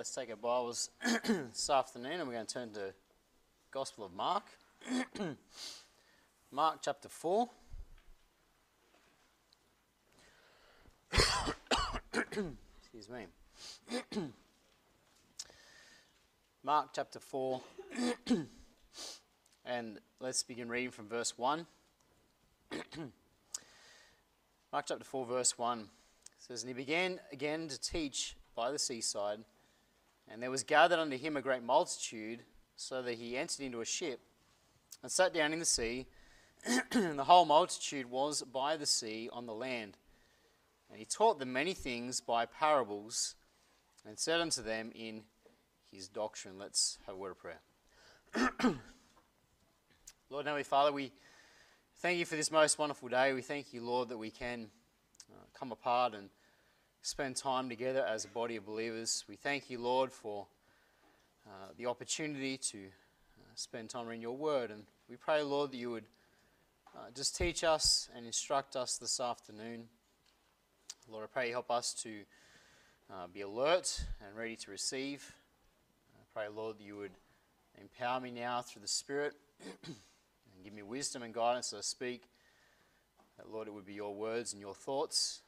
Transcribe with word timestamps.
let's 0.00 0.14
take 0.14 0.30
our 0.30 0.36
Bibles 0.36 0.88
this 1.26 1.68
afternoon 1.68 2.12
and 2.12 2.26
we're 2.26 2.32
going 2.32 2.46
to 2.46 2.54
turn 2.54 2.72
to 2.72 2.94
Gospel 3.70 4.06
of 4.06 4.14
Mark. 4.14 4.44
Mark 6.50 6.78
chapter 6.80 7.10
4. 7.10 7.50
Excuse 12.14 13.10
me. 13.10 13.26
Mark 16.64 16.88
chapter 16.94 17.18
4. 17.18 17.60
and 19.66 19.98
let's 20.18 20.42
begin 20.42 20.70
reading 20.70 20.92
from 20.92 21.08
verse 21.08 21.36
1. 21.36 21.66
Mark 24.72 24.86
chapter 24.88 25.04
4, 25.04 25.26
verse 25.26 25.58
1 25.58 25.90
says, 26.38 26.62
And 26.62 26.70
he 26.70 26.74
began 26.74 27.20
again 27.32 27.68
to 27.68 27.78
teach 27.78 28.34
by 28.56 28.70
the 28.70 28.78
seaside, 28.78 29.40
and 30.30 30.42
there 30.42 30.50
was 30.50 30.62
gathered 30.62 30.98
unto 30.98 31.18
him 31.18 31.36
a 31.36 31.42
great 31.42 31.62
multitude, 31.62 32.40
so 32.76 33.02
that 33.02 33.14
he 33.14 33.36
entered 33.36 33.60
into 33.64 33.80
a 33.80 33.84
ship 33.84 34.20
and 35.02 35.10
sat 35.10 35.34
down 35.34 35.52
in 35.52 35.58
the 35.58 35.64
sea, 35.64 36.06
and 36.92 37.18
the 37.18 37.24
whole 37.24 37.44
multitude 37.44 38.10
was 38.10 38.42
by 38.42 38.76
the 38.76 38.86
sea 38.86 39.28
on 39.32 39.46
the 39.46 39.54
land. 39.54 39.96
And 40.88 40.98
he 40.98 41.04
taught 41.04 41.38
them 41.38 41.52
many 41.52 41.74
things 41.74 42.20
by 42.20 42.46
parables, 42.46 43.34
and 44.06 44.18
said 44.18 44.40
unto 44.40 44.62
them 44.62 44.92
in 44.94 45.22
his 45.90 46.08
doctrine. 46.08 46.58
Let's 46.58 46.98
have 47.06 47.14
a 47.16 47.18
word 47.18 47.32
of 47.32 47.38
prayer. 47.38 47.60
Lord, 50.30 50.46
Heavenly 50.46 50.62
Father, 50.62 50.92
we 50.92 51.12
thank 51.98 52.18
you 52.18 52.24
for 52.24 52.36
this 52.36 52.50
most 52.50 52.78
wonderful 52.78 53.08
day. 53.08 53.32
We 53.32 53.42
thank 53.42 53.72
you, 53.72 53.82
Lord, 53.82 54.08
that 54.10 54.18
we 54.18 54.30
can 54.30 54.68
uh, 55.30 55.44
come 55.58 55.72
apart 55.72 56.14
and 56.14 56.28
spend 57.02 57.34
time 57.34 57.68
together 57.68 58.04
as 58.04 58.26
a 58.26 58.28
body 58.28 58.56
of 58.56 58.66
believers. 58.66 59.24
We 59.26 59.36
thank 59.36 59.70
you, 59.70 59.78
Lord, 59.78 60.12
for 60.12 60.46
uh, 61.46 61.68
the 61.78 61.86
opportunity 61.86 62.58
to 62.58 62.78
uh, 62.78 63.42
spend 63.54 63.88
time 63.88 64.10
in 64.10 64.20
your 64.20 64.36
word. 64.36 64.70
And 64.70 64.84
we 65.08 65.16
pray, 65.16 65.42
Lord, 65.42 65.72
that 65.72 65.78
you 65.78 65.90
would 65.90 66.04
uh, 66.94 67.10
just 67.14 67.36
teach 67.36 67.64
us 67.64 68.10
and 68.14 68.26
instruct 68.26 68.76
us 68.76 68.98
this 68.98 69.18
afternoon. 69.18 69.84
Lord, 71.10 71.24
I 71.24 71.26
pray 71.32 71.46
you 71.46 71.52
help 71.52 71.70
us 71.70 71.94
to 72.02 72.10
uh, 73.10 73.26
be 73.32 73.40
alert 73.40 74.04
and 74.26 74.36
ready 74.36 74.56
to 74.56 74.70
receive. 74.70 75.34
I 76.14 76.38
pray, 76.38 76.48
Lord, 76.54 76.78
that 76.78 76.84
you 76.84 76.98
would 76.98 77.12
empower 77.80 78.20
me 78.20 78.30
now 78.30 78.60
through 78.60 78.82
the 78.82 78.88
Spirit 78.88 79.32
and 79.86 79.94
give 80.62 80.74
me 80.74 80.82
wisdom 80.82 81.22
and 81.22 81.32
guidance 81.32 81.72
as 81.72 81.78
I 81.78 81.82
speak. 81.82 82.24
That, 83.38 83.50
Lord, 83.50 83.68
it 83.68 83.70
would 83.72 83.86
be 83.86 83.94
your 83.94 84.14
words 84.14 84.52
and 84.52 84.60
your 84.60 84.74
thoughts 84.74 85.40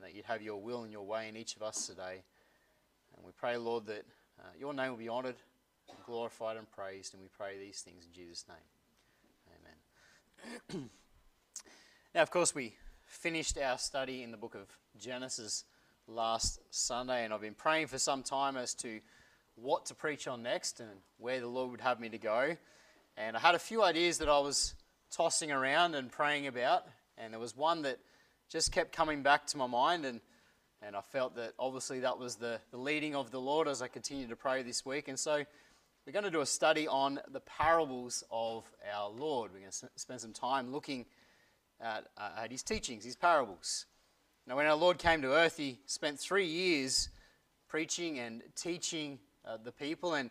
that 0.00 0.14
you'd 0.14 0.24
have 0.26 0.42
your 0.42 0.60
will 0.60 0.82
and 0.82 0.92
your 0.92 1.04
way 1.04 1.28
in 1.28 1.36
each 1.36 1.56
of 1.56 1.62
us 1.62 1.86
today. 1.86 2.22
And 3.16 3.24
we 3.24 3.32
pray, 3.32 3.56
Lord, 3.56 3.86
that 3.86 4.04
uh, 4.38 4.48
your 4.58 4.74
name 4.74 4.90
will 4.90 4.98
be 4.98 5.08
honoured, 5.08 5.36
glorified, 6.04 6.56
and 6.56 6.70
praised. 6.70 7.14
And 7.14 7.22
we 7.22 7.28
pray 7.28 7.58
these 7.58 7.80
things 7.80 8.06
in 8.06 8.12
Jesus' 8.12 8.44
name. 8.48 8.56
Amen. 10.74 10.90
now, 12.14 12.22
of 12.22 12.30
course, 12.30 12.54
we 12.54 12.74
finished 13.06 13.58
our 13.58 13.78
study 13.78 14.22
in 14.22 14.30
the 14.30 14.36
book 14.36 14.54
of 14.54 14.66
Genesis 14.98 15.64
last 16.08 16.60
Sunday, 16.70 17.24
and 17.24 17.32
I've 17.32 17.40
been 17.40 17.54
praying 17.54 17.86
for 17.88 17.98
some 17.98 18.22
time 18.22 18.56
as 18.56 18.74
to 18.74 19.00
what 19.56 19.86
to 19.86 19.94
preach 19.94 20.28
on 20.28 20.42
next 20.42 20.80
and 20.80 20.90
where 21.18 21.40
the 21.40 21.46
Lord 21.46 21.70
would 21.70 21.80
have 21.80 21.98
me 21.98 22.08
to 22.10 22.18
go. 22.18 22.56
And 23.16 23.36
I 23.36 23.40
had 23.40 23.54
a 23.54 23.58
few 23.58 23.82
ideas 23.82 24.18
that 24.18 24.28
I 24.28 24.38
was 24.38 24.74
tossing 25.10 25.50
around 25.50 25.94
and 25.94 26.12
praying 26.12 26.46
about, 26.46 26.84
and 27.16 27.32
there 27.32 27.40
was 27.40 27.56
one 27.56 27.82
that 27.82 27.98
just 28.48 28.72
kept 28.72 28.92
coming 28.92 29.22
back 29.22 29.46
to 29.48 29.56
my 29.56 29.66
mind, 29.66 30.04
and, 30.04 30.20
and 30.82 30.94
I 30.94 31.00
felt 31.00 31.34
that 31.36 31.52
obviously 31.58 32.00
that 32.00 32.18
was 32.18 32.36
the, 32.36 32.60
the 32.70 32.76
leading 32.76 33.14
of 33.14 33.30
the 33.30 33.40
Lord 33.40 33.68
as 33.68 33.82
I 33.82 33.88
continued 33.88 34.28
to 34.28 34.36
pray 34.36 34.62
this 34.62 34.86
week. 34.86 35.08
And 35.08 35.18
so 35.18 35.44
we're 36.06 36.12
going 36.12 36.24
to 36.24 36.30
do 36.30 36.40
a 36.40 36.46
study 36.46 36.86
on 36.86 37.18
the 37.32 37.40
parables 37.40 38.22
of 38.30 38.64
our 38.94 39.10
Lord. 39.10 39.52
We're 39.52 39.60
going 39.60 39.72
to 39.72 39.88
spend 39.96 40.20
some 40.20 40.32
time 40.32 40.72
looking 40.72 41.06
at, 41.80 42.06
uh, 42.16 42.42
at 42.44 42.52
his 42.52 42.62
teachings, 42.62 43.04
his 43.04 43.16
parables. 43.16 43.86
Now, 44.46 44.56
when 44.56 44.66
our 44.66 44.76
Lord 44.76 44.98
came 44.98 45.22
to 45.22 45.32
earth, 45.32 45.56
he 45.56 45.80
spent 45.86 46.20
three 46.20 46.46
years 46.46 47.08
preaching 47.68 48.20
and 48.20 48.42
teaching 48.54 49.18
uh, 49.44 49.56
the 49.62 49.72
people, 49.72 50.14
and 50.14 50.30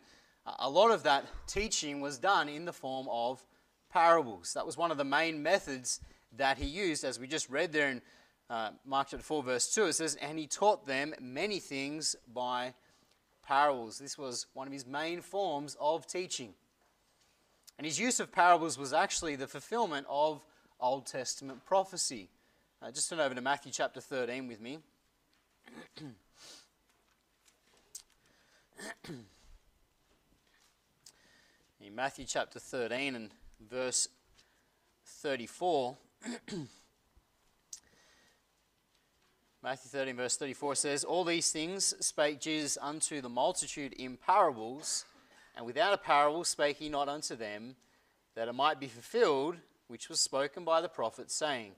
a 0.59 0.69
lot 0.69 0.91
of 0.91 1.03
that 1.03 1.25
teaching 1.47 1.99
was 1.99 2.17
done 2.17 2.47
in 2.47 2.63
the 2.63 2.71
form 2.71 3.07
of 3.09 3.45
parables. 3.91 4.53
That 4.53 4.65
was 4.65 4.77
one 4.77 4.91
of 4.91 4.97
the 4.97 5.03
main 5.03 5.43
methods 5.43 5.99
that 6.37 6.57
he 6.57 6.65
used, 6.65 7.03
as 7.03 7.19
we 7.19 7.27
just 7.27 7.49
read 7.49 7.71
there 7.71 7.89
in 7.89 8.01
uh, 8.49 8.71
Mark 8.85 9.07
chapter 9.09 9.23
4, 9.23 9.43
verse 9.43 9.73
2. 9.73 9.85
It 9.85 9.93
says, 9.93 10.15
And 10.15 10.37
he 10.37 10.47
taught 10.47 10.85
them 10.85 11.13
many 11.19 11.59
things 11.59 12.15
by 12.33 12.73
parables. 13.45 13.97
This 13.99 14.17
was 14.17 14.47
one 14.53 14.67
of 14.67 14.73
his 14.73 14.85
main 14.85 15.21
forms 15.21 15.77
of 15.79 16.07
teaching. 16.07 16.53
And 17.77 17.85
his 17.85 17.99
use 17.99 18.19
of 18.19 18.31
parables 18.31 18.77
was 18.77 18.93
actually 18.93 19.35
the 19.35 19.47
fulfillment 19.47 20.07
of 20.09 20.45
Old 20.79 21.05
Testament 21.05 21.65
prophecy. 21.65 22.29
Uh, 22.81 22.91
just 22.91 23.09
turn 23.09 23.19
over 23.19 23.35
to 23.35 23.41
Matthew 23.41 23.71
chapter 23.71 23.99
13 23.99 24.47
with 24.47 24.61
me. 24.61 24.79
In 31.79 31.93
Matthew 31.93 32.25
chapter 32.25 32.59
13 32.59 33.15
and 33.15 33.31
verse 33.69 34.09
34. 35.05 35.97
Matthew 39.63 39.89
13, 39.89 40.15
verse 40.15 40.37
34 40.37 40.75
says, 40.75 41.03
All 41.03 41.23
these 41.23 41.51
things 41.51 41.95
spake 41.99 42.39
Jesus 42.39 42.77
unto 42.79 43.19
the 43.19 43.29
multitude 43.29 43.93
in 43.93 44.15
parables, 44.15 45.05
and 45.55 45.65
without 45.65 45.93
a 45.93 45.97
parable 45.97 46.43
spake 46.43 46.77
he 46.77 46.87
not 46.87 47.09
unto 47.09 47.35
them, 47.35 47.75
that 48.35 48.47
it 48.47 48.53
might 48.53 48.79
be 48.79 48.87
fulfilled, 48.87 49.55
which 49.87 50.07
was 50.07 50.19
spoken 50.19 50.63
by 50.63 50.81
the 50.81 50.89
prophet, 50.89 51.31
saying, 51.31 51.71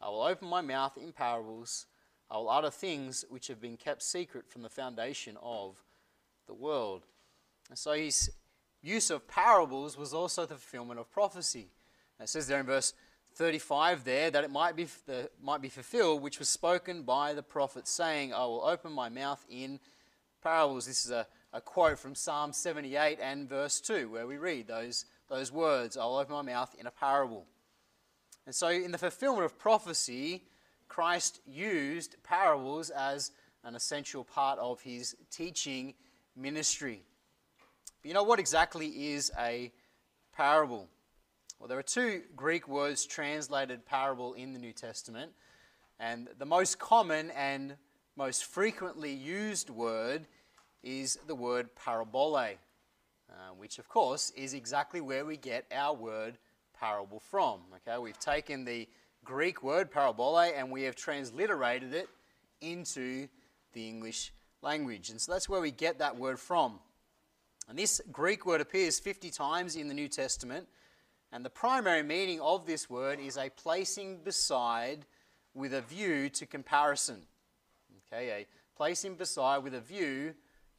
I 0.00 0.08
will 0.10 0.22
open 0.22 0.48
my 0.48 0.60
mouth 0.60 0.98
in 0.98 1.12
parables, 1.12 1.86
I 2.30 2.36
will 2.36 2.50
utter 2.50 2.70
things 2.70 3.24
which 3.30 3.46
have 3.48 3.60
been 3.60 3.76
kept 3.76 4.02
secret 4.02 4.48
from 4.48 4.62
the 4.62 4.68
foundation 4.68 5.36
of 5.42 5.82
the 6.46 6.54
world. 6.54 7.02
And 7.70 7.78
so 7.78 7.92
his 7.92 8.30
use 8.82 9.10
of 9.10 9.28
parables 9.28 9.96
was 9.96 10.12
also 10.12 10.42
the 10.42 10.56
fulfillment 10.56 10.98
of 10.98 11.10
prophecy. 11.10 11.68
It 12.20 12.28
says 12.28 12.46
there 12.46 12.60
in 12.60 12.66
verse 12.66 12.94
35 13.34 14.04
there 14.04 14.30
that 14.30 14.44
it 14.44 14.50
might 14.50 14.76
be, 14.76 14.86
the, 15.06 15.30
might 15.42 15.62
be 15.62 15.68
fulfilled, 15.68 16.22
which 16.22 16.38
was 16.38 16.48
spoken 16.48 17.02
by 17.02 17.32
the 17.34 17.42
prophet, 17.42 17.88
saying, 17.88 18.32
I 18.32 18.44
will 18.44 18.64
open 18.64 18.92
my 18.92 19.08
mouth 19.08 19.44
in 19.48 19.80
parables. 20.42 20.86
This 20.86 21.04
is 21.04 21.10
a, 21.10 21.26
a 21.52 21.60
quote 21.60 21.98
from 21.98 22.14
Psalm 22.14 22.52
78 22.52 23.18
and 23.20 23.48
verse 23.48 23.80
2, 23.80 24.10
where 24.10 24.26
we 24.26 24.36
read 24.36 24.66
those, 24.66 25.04
those 25.28 25.52
words 25.52 25.96
I'll 25.96 26.16
open 26.16 26.34
my 26.34 26.42
mouth 26.42 26.74
in 26.78 26.86
a 26.86 26.90
parable. 26.90 27.46
And 28.44 28.54
so, 28.54 28.68
in 28.68 28.90
the 28.90 28.98
fulfillment 28.98 29.44
of 29.44 29.58
prophecy, 29.58 30.42
Christ 30.88 31.40
used 31.46 32.16
parables 32.24 32.90
as 32.90 33.30
an 33.64 33.74
essential 33.74 34.24
part 34.24 34.58
of 34.58 34.80
his 34.80 35.16
teaching 35.30 35.94
ministry. 36.36 37.02
But 38.02 38.08
you 38.08 38.14
know 38.14 38.24
what 38.24 38.40
exactly 38.40 39.12
is 39.12 39.30
a 39.38 39.72
parable? 40.36 40.88
Well, 41.62 41.68
there 41.68 41.78
are 41.78 41.84
two 41.84 42.22
Greek 42.34 42.66
words 42.66 43.06
translated 43.06 43.86
parable 43.86 44.34
in 44.34 44.52
the 44.52 44.58
New 44.58 44.72
Testament, 44.72 45.30
and 46.00 46.28
the 46.36 46.44
most 46.44 46.80
common 46.80 47.30
and 47.30 47.76
most 48.16 48.46
frequently 48.46 49.12
used 49.12 49.70
word 49.70 50.26
is 50.82 51.20
the 51.28 51.36
word 51.36 51.72
parabole, 51.76 52.34
uh, 52.34 52.54
which 53.56 53.78
of 53.78 53.88
course 53.88 54.30
is 54.30 54.54
exactly 54.54 55.00
where 55.00 55.24
we 55.24 55.36
get 55.36 55.64
our 55.70 55.94
word 55.94 56.36
parable 56.76 57.20
from. 57.20 57.60
Okay, 57.76 57.96
we've 57.96 58.18
taken 58.18 58.64
the 58.64 58.88
Greek 59.22 59.62
word 59.62 59.88
parabole 59.88 60.52
and 60.56 60.68
we 60.68 60.82
have 60.82 60.96
transliterated 60.96 61.94
it 61.94 62.08
into 62.60 63.28
the 63.72 63.88
English 63.88 64.32
language, 64.62 65.10
and 65.10 65.20
so 65.20 65.30
that's 65.30 65.48
where 65.48 65.60
we 65.60 65.70
get 65.70 66.00
that 66.00 66.16
word 66.16 66.40
from. 66.40 66.80
And 67.68 67.78
this 67.78 68.00
Greek 68.10 68.46
word 68.46 68.60
appears 68.60 68.98
50 68.98 69.30
times 69.30 69.76
in 69.76 69.86
the 69.86 69.94
New 69.94 70.08
Testament 70.08 70.66
and 71.32 71.44
the 71.44 71.50
primary 71.50 72.02
meaning 72.02 72.40
of 72.40 72.66
this 72.66 72.90
word 72.90 73.18
is 73.18 73.38
a 73.38 73.48
placing 73.48 74.18
beside 74.18 75.06
with 75.54 75.72
a 75.72 75.80
view 75.80 76.28
to 76.28 76.44
comparison. 76.44 77.22
Okay, 78.12 78.30
a 78.30 78.46
placing 78.76 79.14
beside 79.14 79.58
with 79.64 79.74
a 79.74 79.80
view 79.80 80.34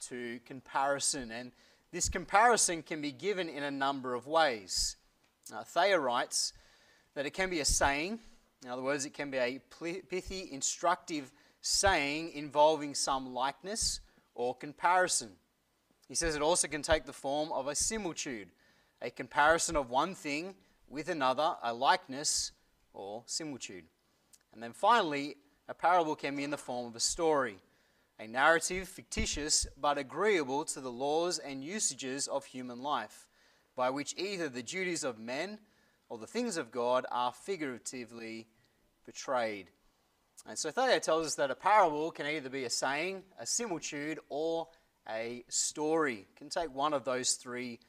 to 0.08 0.38
comparison. 0.46 1.32
And 1.32 1.50
this 1.90 2.08
comparison 2.08 2.82
can 2.82 3.00
be 3.00 3.10
given 3.10 3.48
in 3.48 3.64
a 3.64 3.70
number 3.70 4.14
of 4.14 4.28
ways. 4.28 4.96
Uh, 5.52 5.64
Thayer 5.64 6.00
writes 6.00 6.52
that 7.14 7.26
it 7.26 7.30
can 7.30 7.50
be 7.50 7.60
a 7.60 7.64
saying, 7.64 8.20
in 8.64 8.70
other 8.70 8.82
words, 8.82 9.04
it 9.04 9.12
can 9.12 9.30
be 9.30 9.38
a 9.38 9.60
pithy, 10.08 10.48
instructive 10.52 11.32
saying 11.62 12.30
involving 12.32 12.94
some 12.94 13.34
likeness 13.34 14.00
or 14.34 14.54
comparison. 14.54 15.30
He 16.08 16.14
says 16.14 16.36
it 16.36 16.42
also 16.42 16.68
can 16.68 16.82
take 16.82 17.06
the 17.06 17.12
form 17.12 17.50
of 17.52 17.66
a 17.66 17.74
similitude 17.74 18.48
a 19.02 19.10
comparison 19.10 19.76
of 19.76 19.90
one 19.90 20.14
thing 20.14 20.54
with 20.88 21.08
another, 21.08 21.56
a 21.62 21.72
likeness 21.74 22.52
or 22.92 23.22
similitude. 23.26 23.84
And 24.52 24.62
then 24.62 24.72
finally, 24.72 25.36
a 25.68 25.74
parable 25.74 26.14
can 26.14 26.36
be 26.36 26.44
in 26.44 26.50
the 26.50 26.56
form 26.56 26.86
of 26.86 26.96
a 26.96 27.00
story. 27.00 27.58
a 28.18 28.26
narrative 28.26 28.88
fictitious 28.88 29.66
but 29.80 29.98
agreeable 29.98 30.64
to 30.64 30.80
the 30.80 30.90
laws 30.90 31.38
and 31.38 31.64
usages 31.64 32.28
of 32.28 32.44
human 32.44 32.82
life, 32.82 33.26
by 33.76 33.90
which 33.90 34.14
either 34.16 34.48
the 34.48 34.62
duties 34.62 35.02
of 35.04 35.18
men 35.18 35.58
or 36.08 36.18
the 36.18 36.26
things 36.26 36.56
of 36.56 36.70
God 36.70 37.06
are 37.10 37.32
figuratively 37.32 38.46
portrayed. 39.04 39.70
And 40.46 40.58
so 40.58 40.70
Thayer 40.70 41.00
tells 41.00 41.26
us 41.26 41.34
that 41.36 41.50
a 41.50 41.54
parable 41.54 42.10
can 42.10 42.26
either 42.26 42.50
be 42.50 42.64
a 42.64 42.70
saying, 42.70 43.22
a 43.38 43.46
similitude, 43.46 44.18
or 44.28 44.68
a 45.08 45.44
story. 45.48 46.26
It 46.30 46.36
can 46.36 46.50
take 46.50 46.74
one 46.74 46.92
of 46.92 47.04
those 47.04 47.32
three 47.32 47.80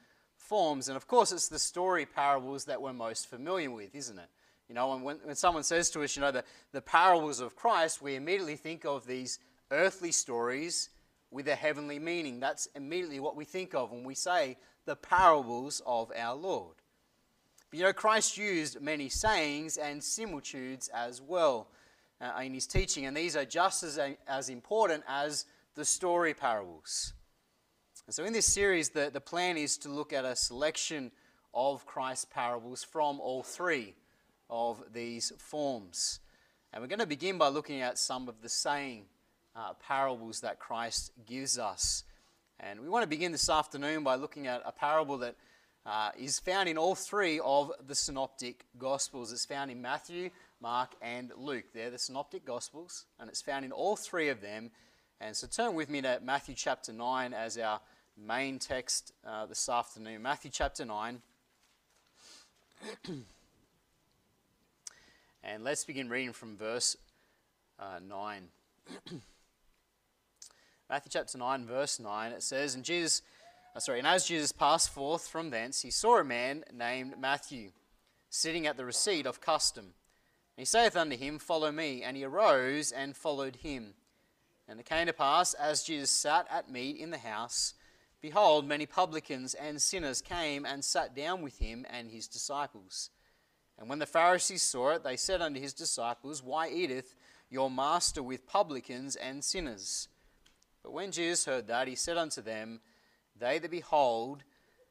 forms. 0.45 0.87
And 0.87 0.95
of 0.95 1.07
course, 1.07 1.31
it's 1.31 1.47
the 1.47 1.59
story 1.59 2.05
parables 2.05 2.65
that 2.65 2.81
we're 2.81 2.93
most 2.93 3.29
familiar 3.29 3.71
with, 3.71 3.93
isn't 3.93 4.17
it? 4.17 4.29
You 4.69 4.75
know, 4.75 4.95
when, 4.97 5.17
when 5.23 5.35
someone 5.35 5.63
says 5.63 5.89
to 5.91 6.03
us, 6.03 6.15
you 6.15 6.21
know, 6.21 6.31
the, 6.31 6.43
the 6.71 6.81
parables 6.81 7.39
of 7.39 7.55
Christ, 7.55 8.01
we 8.01 8.15
immediately 8.15 8.55
think 8.55 8.85
of 8.85 9.05
these 9.05 9.39
earthly 9.71 10.11
stories 10.11 10.89
with 11.31 11.47
a 11.47 11.55
heavenly 11.55 11.99
meaning. 11.99 12.39
That's 12.39 12.67
immediately 12.75 13.19
what 13.19 13.35
we 13.35 13.45
think 13.45 13.75
of 13.75 13.91
when 13.91 14.03
we 14.03 14.15
say 14.15 14.57
the 14.85 14.95
parables 14.95 15.81
of 15.85 16.11
our 16.17 16.35
Lord. 16.35 16.75
But 17.69 17.79
you 17.79 17.85
know, 17.85 17.93
Christ 17.93 18.37
used 18.37 18.81
many 18.81 19.09
sayings 19.09 19.77
and 19.77 20.03
similitudes 20.03 20.89
as 20.93 21.21
well 21.21 21.67
uh, 22.21 22.39
in 22.41 22.53
his 22.53 22.67
teaching, 22.67 23.05
and 23.05 23.15
these 23.15 23.35
are 23.35 23.45
just 23.45 23.83
as, 23.83 23.99
as 24.27 24.49
important 24.49 25.03
as 25.07 25.45
the 25.75 25.85
story 25.85 26.33
parables. 26.33 27.13
And 28.07 28.13
so, 28.13 28.23
in 28.23 28.33
this 28.33 28.45
series, 28.45 28.89
the, 28.89 29.09
the 29.11 29.19
plan 29.19 29.57
is 29.57 29.79
to 29.79 29.89
look 29.89 30.13
at 30.13 30.25
a 30.25 30.35
selection 30.35 31.11
of 31.55 31.87
Christ's 31.87 32.25
parables 32.25 32.83
from 32.83 33.19
all 33.19 33.41
three 33.41 33.95
of 34.47 34.83
these 34.93 35.31
forms. 35.39 36.19
And 36.71 36.83
we're 36.83 36.87
going 36.87 36.99
to 36.99 37.07
begin 37.07 37.39
by 37.39 37.47
looking 37.47 37.81
at 37.81 37.97
some 37.97 38.29
of 38.29 38.41
the 38.43 38.49
saying 38.49 39.05
uh, 39.55 39.73
parables 39.87 40.41
that 40.41 40.59
Christ 40.59 41.13
gives 41.25 41.57
us. 41.57 42.03
And 42.59 42.79
we 42.79 42.89
want 42.89 43.01
to 43.01 43.09
begin 43.09 43.31
this 43.31 43.49
afternoon 43.49 44.03
by 44.03 44.15
looking 44.15 44.45
at 44.45 44.61
a 44.65 44.71
parable 44.71 45.17
that 45.19 45.35
uh, 45.83 46.11
is 46.15 46.37
found 46.37 46.69
in 46.69 46.77
all 46.77 46.93
three 46.93 47.39
of 47.39 47.71
the 47.87 47.95
synoptic 47.95 48.65
gospels. 48.77 49.31
It's 49.31 49.45
found 49.45 49.71
in 49.71 49.81
Matthew, 49.81 50.29
Mark, 50.61 50.93
and 51.01 51.31
Luke. 51.35 51.65
They're 51.73 51.89
the 51.89 51.97
synoptic 51.97 52.45
gospels, 52.45 53.05
and 53.19 53.29
it's 53.29 53.41
found 53.41 53.65
in 53.65 53.71
all 53.71 53.95
three 53.95 54.29
of 54.29 54.41
them. 54.41 54.69
And 55.19 55.35
so 55.35 55.47
turn 55.47 55.73
with 55.73 55.89
me 55.89 56.01
to 56.01 56.19
Matthew 56.23 56.55
chapter 56.55 56.91
9 56.93 57.33
as 57.33 57.57
our 57.57 57.79
main 58.17 58.59
text 58.59 59.13
uh, 59.25 59.45
this 59.45 59.67
afternoon. 59.67 60.21
Matthew 60.21 60.51
chapter 60.51 60.85
9. 60.85 61.21
and 65.43 65.63
let's 65.63 65.83
begin 65.83 66.09
reading 66.09 66.33
from 66.33 66.55
verse 66.55 66.95
uh, 67.79 67.99
9. 68.07 68.47
Matthew 70.89 71.09
chapter 71.09 71.37
9, 71.37 71.65
verse 71.65 71.99
9, 71.99 72.31
it 72.31 72.43
says, 72.43 72.75
And 72.75 72.83
Jesus, 72.83 73.21
uh, 73.75 73.79
sorry, 73.79 73.99
and 73.99 74.07
as 74.07 74.25
Jesus 74.27 74.51
passed 74.51 74.89
forth 74.93 75.27
from 75.27 75.49
thence, 75.49 75.81
he 75.81 75.91
saw 75.91 76.19
a 76.19 76.23
man 76.23 76.63
named 76.73 77.15
Matthew 77.19 77.71
sitting 78.29 78.67
at 78.67 78.77
the 78.77 78.85
receipt 78.85 79.25
of 79.25 79.41
custom. 79.41 79.85
And 79.85 80.61
he 80.61 80.65
saith 80.65 80.95
unto 80.95 81.17
him, 81.17 81.39
Follow 81.39 81.71
me. 81.71 82.03
And 82.03 82.15
he 82.15 82.23
arose 82.23 82.91
and 82.91 83.15
followed 83.15 83.57
him. 83.57 83.95
And 84.67 84.79
it 84.79 84.85
came 84.85 85.07
to 85.07 85.13
pass, 85.13 85.53
as 85.53 85.83
Jesus 85.83 86.09
sat 86.09 86.47
at 86.49 86.71
meat 86.71 86.97
in 86.97 87.11
the 87.11 87.17
house, 87.17 87.73
behold, 88.25 88.67
many 88.67 88.87
publicans 88.87 89.53
and 89.53 89.79
sinners 89.79 90.19
came 90.19 90.65
and 90.65 90.83
sat 90.83 91.15
down 91.15 91.43
with 91.43 91.59
him 91.59 91.85
and 91.87 92.09
his 92.09 92.27
disciples. 92.27 93.11
And 93.77 93.87
when 93.87 93.99
the 93.99 94.07
Pharisees 94.07 94.63
saw 94.63 94.93
it, 94.95 95.03
they 95.03 95.15
said 95.15 95.43
unto 95.43 95.59
his 95.61 95.75
disciples, 95.75 96.41
Why 96.41 96.67
eateth 96.69 97.15
your 97.51 97.69
master 97.69 98.23
with 98.23 98.47
publicans 98.47 99.15
and 99.15 99.43
sinners? 99.43 100.07
But 100.81 100.93
when 100.93 101.11
Jesus 101.11 101.45
heard 101.45 101.67
that, 101.67 101.87
he 101.87 101.93
said 101.93 102.17
unto 102.17 102.41
them, 102.41 102.81
They 103.39 103.59
that 103.59 103.69
behold, 103.69 104.43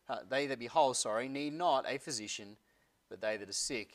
uh, 0.09 0.19
they 0.31 0.47
that 0.47 0.61
behold, 0.61 0.97
sorry, 0.97 1.29
need 1.29 1.55
not 1.55 1.87
a 1.89 1.99
physician, 1.99 2.57
but 3.11 3.21
they 3.21 3.37
that 3.37 3.49
are 3.49 3.53
sick. 3.53 3.95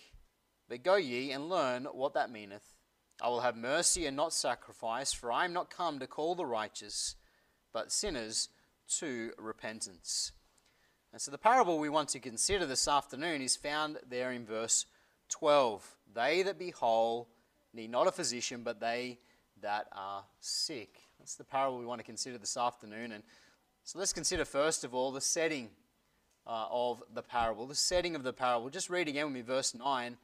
But 0.68 0.84
go 0.84 0.98
ye 0.98 1.32
and 1.32 1.48
learn 1.48 1.86
what 1.86 2.14
that 2.16 2.30
meaneth. 2.30 2.76
I 3.22 3.30
will 3.30 3.40
have 3.40 3.56
mercy 3.56 4.06
and 4.06 4.18
not 4.18 4.34
sacrifice, 4.34 5.14
for 5.14 5.32
I 5.32 5.46
am 5.46 5.54
not 5.54 5.70
come 5.70 6.00
to 6.00 6.08
call 6.08 6.36
the 6.36 6.46
righteous, 6.46 7.16
but 7.72 7.94
sinners 7.94 8.50
to 8.98 9.32
repentance. 9.38 10.32
And 11.12 11.22
so 11.22 11.32
the 11.32 11.38
parable 11.38 11.80
we 11.80 11.90
want 11.90 12.10
to 12.10 12.20
consider 12.20 12.66
this 12.66 12.88
afternoon 12.88 13.42
is 13.42 13.56
found 13.56 13.98
there 14.08 14.32
in 14.32 14.46
verse 14.46 14.86
12. 15.30 15.98
They 16.14 16.44
that 16.44 16.60
be 16.60 16.72
whole 16.72 17.30
need 17.74 17.90
not 17.90 18.08
a 18.08 18.12
physician, 18.12 18.62
but 18.64 18.80
they 18.80 19.20
that 19.62 19.88
are 19.92 20.24
sick. 20.40 21.00
That's 21.20 21.36
the 21.36 21.44
parable 21.44 21.78
we 21.78 21.86
want 21.86 22.00
to 22.00 22.06
consider 22.06 22.38
this 22.38 22.58
afternoon. 22.58 23.12
And 23.12 23.24
so 23.84 24.00
let's 24.00 24.14
consider 24.14 24.46
first 24.46 24.84
of 24.84 24.94
all 24.94 25.12
the 25.12 25.22
setting 25.22 25.70
uh, 26.48 26.68
of 26.70 27.04
the 27.14 27.22
parable. 27.22 27.66
The 27.68 27.76
setting 27.76 28.16
of 28.16 28.24
the 28.24 28.34
parable. 28.34 28.70
Just 28.70 28.90
read 28.90 29.08
again 29.08 29.26
with 29.26 29.34
me 29.34 29.42
verse 29.42 29.76
9. 29.76 30.18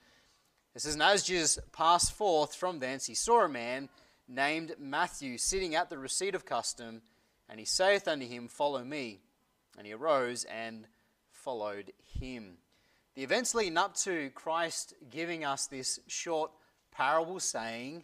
It 0.73 0.81
says, 0.81 0.93
And 0.93 1.03
as 1.03 1.23
Jesus 1.23 1.59
passed 1.71 2.13
forth 2.13 2.55
from 2.55 2.79
thence, 2.79 3.05
he 3.05 3.15
saw 3.15 3.45
a 3.45 3.49
man 3.49 3.89
named 4.27 4.75
Matthew 4.79 5.37
sitting 5.37 5.75
at 5.75 5.89
the 5.89 5.97
receipt 5.97 6.35
of 6.35 6.45
custom, 6.45 7.01
and 7.49 7.59
he 7.59 7.65
saith 7.65 8.07
unto 8.07 8.27
him, 8.27 8.47
Follow 8.47 8.83
me. 8.83 9.21
And 9.77 9.85
he 9.85 9.93
arose 9.93 10.45
and 10.45 10.87
followed 11.29 11.91
him. 12.19 12.57
The 13.15 13.23
events 13.23 13.53
leading 13.53 13.77
up 13.77 13.95
to 13.97 14.29
Christ 14.31 14.93
giving 15.09 15.43
us 15.43 15.67
this 15.67 15.99
short 16.07 16.51
parable 16.91 17.39
saying 17.39 18.03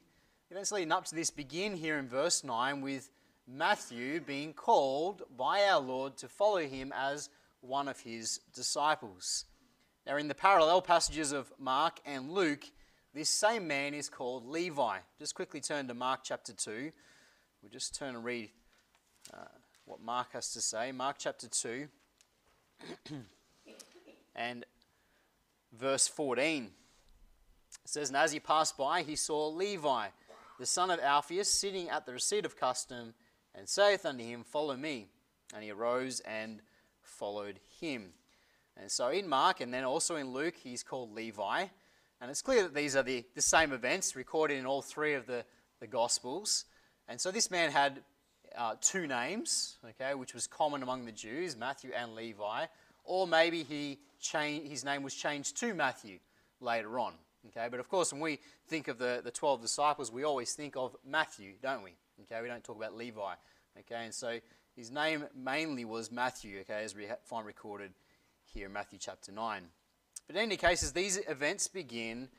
the 0.52 0.56
events 0.56 0.74
leading 0.74 0.92
up 0.92 1.06
to 1.06 1.16
this 1.16 1.32
begin 1.32 1.78
here 1.78 1.98
in 1.98 2.10
verse 2.10 2.44
9 2.44 2.82
with 2.82 3.10
Matthew 3.48 4.20
being 4.20 4.52
called 4.52 5.22
by 5.38 5.64
our 5.64 5.80
Lord 5.80 6.18
to 6.18 6.28
follow 6.28 6.60
him 6.60 6.92
as 6.94 7.30
one 7.62 7.88
of 7.88 8.02
his 8.02 8.42
disciples. 8.54 9.46
Now, 10.06 10.18
in 10.18 10.28
the 10.28 10.36
parallel 10.36 10.82
passages 10.82 11.32
of 11.32 11.54
Mark 11.58 12.02
and 12.06 12.32
Luke, 12.32 12.66
this 13.14 13.30
same 13.30 13.66
man 13.66 13.94
is 13.94 14.10
called 14.10 14.46
Levi. 14.46 14.98
Just 15.18 15.36
quickly 15.36 15.62
turn 15.62 15.88
to 15.88 15.94
Mark 15.94 16.20
chapter 16.24 16.52
2. 16.52 16.92
We'll 17.62 17.72
just 17.72 17.96
turn 17.96 18.16
and 18.16 18.26
read 18.26 18.50
uh, 19.34 19.46
what 19.86 20.02
Mark 20.02 20.34
has 20.34 20.52
to 20.54 20.62
say. 20.62 20.92
Mark 20.92 21.18
chapter 21.20 21.48
2 21.48 21.88
and 24.36 24.66
verse 25.74 26.08
14. 26.08 26.66
It 26.66 26.72
says, 27.86 28.10
And 28.10 28.18
as 28.18 28.32
he 28.32 28.40
passed 28.40 28.78
by, 28.78 29.04
he 29.04 29.16
saw 29.16 29.48
Levi 29.48 30.08
the 30.62 30.68
son 30.68 30.92
of 30.92 31.00
Alphaeus, 31.00 31.52
sitting 31.52 31.90
at 31.90 32.06
the 32.06 32.14
receipt 32.14 32.46
of 32.46 32.56
custom, 32.56 33.16
and 33.56 33.68
saith 33.68 34.06
unto 34.06 34.24
him, 34.24 34.44
Follow 34.44 34.78
me. 34.78 35.08
And 35.56 35.64
he 35.64 35.72
arose 35.72 36.20
and 36.20 36.62
followed 37.02 37.60
him. 37.80 38.14
And 38.78 38.90
so 38.90 39.08
in 39.10 39.28
Mark 39.28 39.60
and 39.60 39.74
then 39.74 39.84
also 39.84 40.18
in 40.18 40.32
Luke, 40.32 40.54
he's 40.56 40.84
called 40.84 41.16
Levi. 41.16 41.66
And 42.22 42.30
it's 42.30 42.44
clear 42.44 42.62
that 42.62 42.76
these 42.76 42.96
are 42.96 43.02
the, 43.02 43.26
the 43.34 43.42
same 43.42 43.74
events 43.74 44.16
recorded 44.16 44.60
in 44.60 44.68
all 44.68 44.84
three 44.84 45.16
of 45.16 45.26
the, 45.26 45.44
the 45.80 45.88
Gospels. 45.88 46.66
And 47.08 47.20
so 47.20 47.32
this 47.32 47.50
man 47.50 47.72
had 47.72 48.04
uh, 48.58 48.76
two 48.82 49.08
names, 49.08 49.78
okay, 49.90 50.14
which 50.14 50.34
was 50.34 50.48
common 50.48 50.84
among 50.84 51.06
the 51.06 51.12
Jews, 51.12 51.56
Matthew 51.56 51.92
and 51.96 52.16
Levi. 52.16 52.66
Or 53.04 53.28
maybe 53.28 53.64
he 53.64 54.00
changed, 54.20 54.70
his 54.70 54.86
name 54.86 55.04
was 55.04 55.14
changed 55.14 55.58
to 55.58 55.74
Matthew 55.74 56.20
later 56.60 57.00
on. 57.00 57.14
Okay, 57.48 57.68
but 57.72 57.80
of 57.80 57.90
course, 57.90 58.14
when 58.14 58.22
we 58.22 58.40
think 58.68 58.88
of 58.88 59.00
the, 59.00 59.22
the 59.24 59.32
12 59.32 59.62
disciples, 59.62 60.12
we 60.12 60.24
always 60.24 60.54
think 60.54 60.76
of 60.78 60.96
Matthew, 61.04 61.54
don't 61.62 61.84
we? 61.84 61.96
Okay, 62.24 62.40
we 62.42 62.48
don't 62.48 62.64
talk 62.64 62.78
about 62.78 62.96
Levi. 62.96 63.34
Okay, 63.80 64.06
and 64.06 64.14
so 64.14 64.40
his 64.76 64.92
name 64.92 65.26
mainly 65.36 65.86
was 65.86 66.12
Matthew, 66.12 66.60
okay, 66.60 66.84
as 66.84 66.96
we 66.96 67.08
find 67.24 67.46
recorded 67.46 67.94
here 68.54 68.68
in 68.68 68.74
Matthew 68.74 69.00
chapter 69.00 69.32
9. 69.32 69.64
But 70.28 70.36
in 70.36 70.42
any 70.44 70.58
case, 70.58 70.84
as 70.84 70.92
these 70.92 71.20
events 71.28 71.68
begin, 71.68 72.30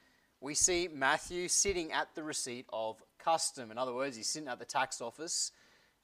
we 0.41 0.55
see 0.55 0.89
Matthew 0.93 1.49
sitting 1.49 1.93
at 1.93 2.15
the 2.15 2.23
receipt 2.23 2.67
of 2.73 3.03
custom. 3.19 3.71
In 3.71 3.79
other 3.79 3.95
words, 3.95 4.17
he's 4.17 4.29
sitting 4.29 4.49
at 4.49 4.59
the 4.59 4.65
tax 4.65 5.01
office, 5.01 5.53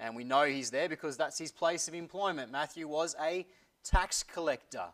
and 0.01 0.15
we 0.15 0.25
know 0.25 0.45
he's 0.45 0.71
there 0.71 0.89
because 0.89 1.17
that's 1.17 1.39
his 1.39 1.51
place 1.51 1.89
of 1.89 1.95
employment. 1.95 2.53
Matthew 2.53 2.87
was 2.87 3.17
a 3.21 3.47
tax 3.85 4.23
collector. 4.23 4.85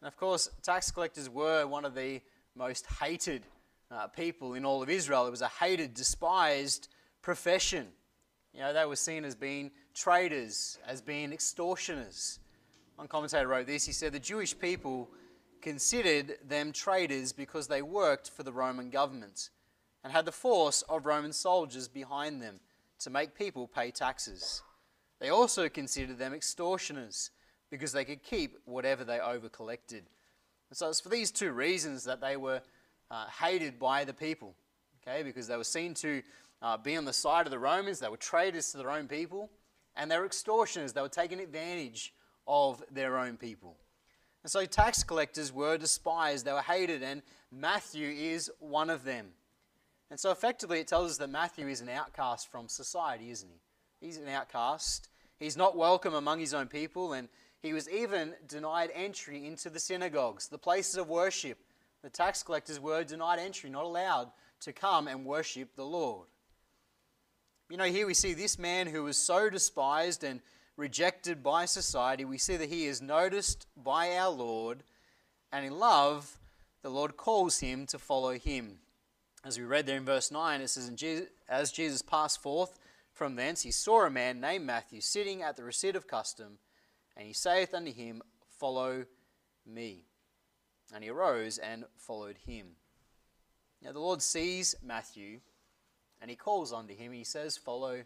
And 0.00 0.08
of 0.08 0.16
course, 0.16 0.48
tax 0.62 0.90
collectors 0.90 1.28
were 1.28 1.66
one 1.66 1.84
of 1.84 1.94
the 1.94 2.20
most 2.54 2.86
hated 3.00 3.42
uh, 3.90 4.06
people 4.08 4.54
in 4.54 4.64
all 4.64 4.82
of 4.82 4.90
Israel. 4.90 5.26
It 5.26 5.30
was 5.30 5.42
a 5.42 5.48
hated, 5.48 5.94
despised 5.94 6.88
profession. 7.22 7.88
You 8.52 8.60
know, 8.60 8.72
they 8.72 8.84
were 8.86 8.96
seen 8.96 9.24
as 9.24 9.34
being 9.34 9.70
traitors, 9.94 10.78
as 10.86 11.02
being 11.02 11.32
extortioners. 11.32 12.38
One 12.96 13.08
commentator 13.08 13.48
wrote 13.48 13.66
this. 13.66 13.84
He 13.84 13.92
said, 13.92 14.12
The 14.12 14.20
Jewish 14.20 14.58
people 14.58 15.10
considered 15.60 16.36
them 16.46 16.72
traitors 16.72 17.32
because 17.32 17.66
they 17.66 17.82
worked 17.82 18.30
for 18.30 18.42
the 18.42 18.52
Roman 18.52 18.90
government 18.90 19.50
and 20.02 20.12
had 20.12 20.26
the 20.26 20.32
force 20.32 20.82
of 20.82 21.06
Roman 21.06 21.32
soldiers 21.32 21.88
behind 21.88 22.40
them 22.40 22.60
to 23.00 23.10
make 23.10 23.34
people 23.34 23.66
pay 23.66 23.90
taxes. 23.90 24.62
They 25.20 25.30
also 25.30 25.68
considered 25.68 26.18
them 26.18 26.34
extortioners 26.34 27.30
because 27.70 27.92
they 27.92 28.04
could 28.04 28.22
keep 28.22 28.56
whatever 28.64 29.04
they 29.04 29.18
overcollected. 29.18 30.02
And 30.70 30.76
so 30.76 30.88
it's 30.88 31.00
for 31.00 31.08
these 31.08 31.30
two 31.30 31.52
reasons 31.52 32.04
that 32.04 32.20
they 32.20 32.36
were 32.36 32.60
uh, 33.10 33.26
hated 33.26 33.78
by 33.78 34.04
the 34.04 34.14
people, 34.14 34.54
okay, 35.02 35.22
because 35.22 35.46
they 35.46 35.56
were 35.56 35.64
seen 35.64 35.94
to 35.94 36.22
uh, 36.62 36.76
be 36.76 36.96
on 36.96 37.04
the 37.04 37.12
side 37.12 37.46
of 37.46 37.50
the 37.50 37.58
Romans. 37.58 38.00
They 38.00 38.08
were 38.08 38.16
traitors 38.16 38.70
to 38.72 38.78
their 38.78 38.90
own 38.90 39.06
people, 39.06 39.50
and 39.96 40.10
they 40.10 40.18
were 40.18 40.26
extortioners. 40.26 40.92
They 40.92 41.02
were 41.02 41.08
taking 41.08 41.40
advantage 41.40 42.14
of 42.46 42.82
their 42.90 43.18
own 43.18 43.36
people. 43.36 43.76
And 44.42 44.50
so 44.50 44.66
tax 44.66 45.02
collectors 45.02 45.52
were 45.52 45.78
despised, 45.78 46.44
they 46.44 46.52
were 46.52 46.60
hated, 46.60 47.02
and 47.02 47.22
Matthew 47.50 48.08
is 48.10 48.50
one 48.58 48.90
of 48.90 49.04
them. 49.04 49.28
And 50.10 50.20
so 50.20 50.30
effectively, 50.30 50.80
it 50.80 50.88
tells 50.88 51.12
us 51.12 51.18
that 51.18 51.30
Matthew 51.30 51.68
is 51.68 51.80
an 51.80 51.88
outcast 51.88 52.50
from 52.50 52.68
society, 52.68 53.30
isn't 53.30 53.48
he? 53.48 54.06
He's 54.06 54.16
an 54.18 54.28
outcast. 54.28 55.08
He's 55.38 55.56
not 55.56 55.76
welcome 55.76 56.14
among 56.14 56.40
his 56.40 56.54
own 56.54 56.68
people, 56.68 57.12
and 57.12 57.28
he 57.62 57.72
was 57.72 57.88
even 57.88 58.34
denied 58.46 58.90
entry 58.94 59.46
into 59.46 59.70
the 59.70 59.80
synagogues, 59.80 60.48
the 60.48 60.58
places 60.58 60.96
of 60.96 61.08
worship. 61.08 61.58
The 62.02 62.10
tax 62.10 62.42
collectors 62.42 62.78
were 62.78 63.02
denied 63.02 63.38
entry, 63.38 63.70
not 63.70 63.84
allowed 63.84 64.30
to 64.60 64.72
come 64.72 65.08
and 65.08 65.24
worship 65.24 65.74
the 65.74 65.84
Lord. 65.84 66.28
You 67.70 67.78
know, 67.78 67.84
here 67.84 68.06
we 68.06 68.14
see 68.14 68.34
this 68.34 68.58
man 68.58 68.86
who 68.86 69.04
was 69.04 69.16
so 69.16 69.48
despised 69.48 70.22
and 70.22 70.40
rejected 70.76 71.42
by 71.42 71.64
society, 71.64 72.24
we 72.24 72.38
see 72.38 72.56
that 72.56 72.68
he 72.68 72.86
is 72.86 73.00
noticed 73.00 73.66
by 73.76 74.16
our 74.16 74.30
Lord, 74.30 74.82
and 75.52 75.64
in 75.64 75.78
love, 75.78 76.38
the 76.82 76.90
Lord 76.90 77.16
calls 77.16 77.60
him 77.60 77.86
to 77.86 77.98
follow 77.98 78.32
him. 78.32 78.78
As 79.44 79.58
we 79.58 79.64
read 79.64 79.84
there 79.84 79.98
in 79.98 80.06
verse 80.06 80.30
9, 80.30 80.62
it 80.62 80.68
says, 80.68 80.90
As 81.48 81.70
Jesus 81.70 82.00
passed 82.00 82.42
forth 82.42 82.78
from 83.12 83.36
thence, 83.36 83.60
he 83.60 83.70
saw 83.70 84.06
a 84.06 84.10
man 84.10 84.40
named 84.40 84.64
Matthew 84.64 85.02
sitting 85.02 85.42
at 85.42 85.56
the 85.56 85.64
receipt 85.64 85.96
of 85.96 86.08
custom, 86.08 86.58
and 87.14 87.26
he 87.26 87.34
saith 87.34 87.74
unto 87.74 87.92
him, 87.92 88.22
Follow 88.58 89.04
me. 89.66 90.06
And 90.94 91.04
he 91.04 91.10
arose 91.10 91.58
and 91.58 91.84
followed 91.98 92.38
him. 92.46 92.68
Now 93.82 93.92
the 93.92 94.00
Lord 94.00 94.22
sees 94.22 94.74
Matthew, 94.82 95.40
and 96.22 96.30
he 96.30 96.36
calls 96.36 96.72
unto 96.72 96.94
him, 96.94 97.12
he 97.12 97.24
says, 97.24 97.58
Follow 97.58 98.04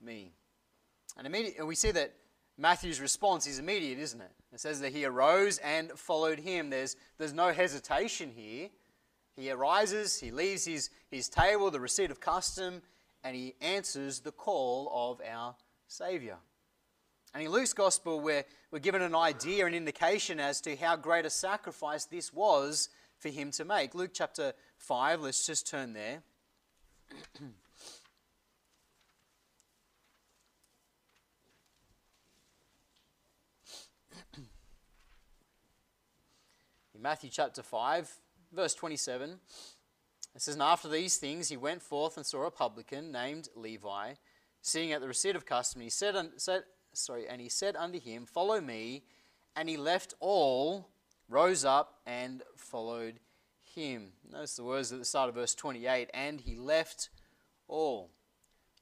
me. 0.00 0.32
And 1.18 1.26
immediately 1.26 1.62
we 1.62 1.74
see 1.74 1.90
that 1.90 2.14
Matthew's 2.56 3.00
response 3.00 3.46
is 3.46 3.58
immediate, 3.58 3.98
isn't 3.98 4.20
it? 4.20 4.32
It 4.52 4.60
says 4.60 4.80
that 4.80 4.92
he 4.92 5.04
arose 5.04 5.58
and 5.58 5.92
followed 5.92 6.38
him. 6.38 6.70
There's, 6.70 6.96
there's 7.18 7.34
no 7.34 7.52
hesitation 7.52 8.32
here. 8.34 8.70
He 9.40 9.50
arises, 9.50 10.20
he 10.20 10.30
leaves 10.30 10.66
his, 10.66 10.90
his 11.10 11.30
table, 11.30 11.70
the 11.70 11.80
receipt 11.80 12.10
of 12.10 12.20
custom, 12.20 12.82
and 13.24 13.34
he 13.34 13.54
answers 13.62 14.20
the 14.20 14.32
call 14.32 14.92
of 14.94 15.22
our 15.26 15.54
Saviour. 15.88 16.36
And 17.32 17.42
in 17.42 17.50
Luke's 17.50 17.72
Gospel, 17.72 18.20
we're, 18.20 18.44
we're 18.70 18.80
given 18.80 19.00
an 19.00 19.14
idea, 19.14 19.64
an 19.64 19.72
indication 19.72 20.38
as 20.40 20.60
to 20.60 20.76
how 20.76 20.94
great 20.96 21.24
a 21.24 21.30
sacrifice 21.30 22.04
this 22.04 22.34
was 22.34 22.90
for 23.18 23.30
him 23.30 23.50
to 23.52 23.64
make. 23.64 23.94
Luke 23.94 24.10
chapter 24.12 24.52
5, 24.76 25.22
let's 25.22 25.46
just 25.46 25.66
turn 25.66 25.94
there. 25.94 26.22
In 36.94 37.00
Matthew 37.00 37.30
chapter 37.32 37.62
5, 37.62 38.20
verse 38.52 38.74
27, 38.74 39.38
it 40.34 40.42
says, 40.42 40.54
And 40.54 40.62
after 40.62 40.88
these 40.88 41.16
things 41.16 41.48
he 41.48 41.56
went 41.56 41.82
forth 41.82 42.16
and 42.16 42.26
saw 42.26 42.46
a 42.46 42.50
publican 42.50 43.12
named 43.12 43.48
Levi 43.54 44.14
sitting 44.62 44.92
at 44.92 45.00
the 45.00 45.08
receipt 45.08 45.36
of 45.36 45.46
custom. 45.46 45.80
And 45.80 45.86
he 45.86 45.90
said, 45.90 46.16
and 46.16 46.30
said, 46.36 46.64
sorry, 46.92 47.28
and 47.28 47.40
he 47.40 47.48
said 47.48 47.76
unto 47.76 48.00
him, 48.00 48.26
Follow 48.26 48.60
me. 48.60 49.04
And 49.56 49.68
he 49.68 49.76
left 49.76 50.14
all, 50.20 50.88
rose 51.28 51.64
up, 51.64 52.00
and 52.06 52.42
followed 52.56 53.18
him. 53.74 54.12
Notice 54.30 54.56
the 54.56 54.64
words 54.64 54.92
at 54.92 54.98
the 54.98 55.04
start 55.04 55.28
of 55.28 55.34
verse 55.34 55.54
28 55.54 56.08
and 56.14 56.40
he 56.40 56.56
left 56.56 57.10
all. 57.68 58.10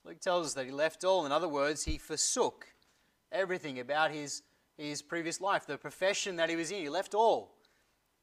Luke 0.05 0.21
tells 0.21 0.47
us 0.47 0.55
that 0.55 0.67
he 0.67 0.73
left 0.73 1.05
all. 1.05 1.27
In 1.27 1.33
other 1.33 1.49
words, 1.49 1.85
he 1.85 1.99
forsook 1.99 2.69
everything 3.31 3.79
about 3.79 4.11
his, 4.11 4.43
his 4.77 5.03
previous 5.03 5.41
life, 5.41 5.67
the 5.67 5.77
profession 5.77 6.37
that 6.37 6.49
he 6.49 6.57
was 6.57 6.71
in. 6.71 6.81
He 6.81 6.89
left 6.89 7.15
all 7.15 7.58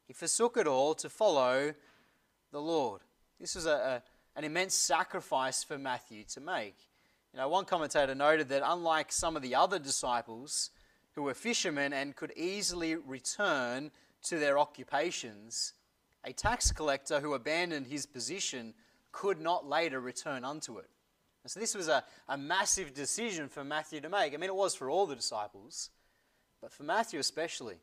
he 0.06 0.12
forsook 0.12 0.56
it 0.56 0.66
all 0.66 0.94
to 0.94 1.08
follow 1.08 1.74
the 2.52 2.60
Lord. 2.60 3.02
This 3.40 3.54
was 3.54 3.66
a, 3.66 3.70
a, 3.70 4.02
an 4.38 4.44
immense 4.44 4.74
sacrifice 4.74 5.64
for 5.64 5.78
Matthew 5.78 6.24
to 6.30 6.40
make. 6.40 6.76
You 7.32 7.40
know, 7.40 7.48
one 7.48 7.64
commentator 7.64 8.14
noted 8.14 8.48
that 8.48 8.62
unlike 8.64 9.12
some 9.12 9.36
of 9.36 9.42
the 9.42 9.54
other 9.54 9.78
disciples 9.78 10.70
who 11.14 11.22
were 11.22 11.34
fishermen 11.34 11.92
and 11.92 12.16
could 12.16 12.32
easily 12.36 12.94
return 12.94 13.90
to 14.22 14.38
their 14.38 14.58
occupations, 14.58 15.74
a 16.24 16.32
tax 16.32 16.72
collector 16.72 17.20
who 17.20 17.34
abandoned 17.34 17.86
his 17.86 18.06
position 18.06 18.74
could 19.12 19.40
not 19.40 19.66
later 19.68 20.00
return 20.00 20.44
unto 20.44 20.78
it. 20.78 20.88
And 21.42 21.50
so 21.50 21.60
this 21.60 21.74
was 21.74 21.88
a, 21.88 22.04
a 22.28 22.36
massive 22.36 22.92
decision 22.92 23.48
for 23.48 23.64
Matthew 23.64 24.00
to 24.00 24.08
make. 24.08 24.34
I 24.34 24.36
mean, 24.36 24.50
it 24.50 24.56
was 24.56 24.74
for 24.74 24.90
all 24.90 25.06
the 25.06 25.14
disciples, 25.14 25.90
but 26.60 26.72
for 26.72 26.82
Matthew 26.82 27.20
especially 27.20 27.76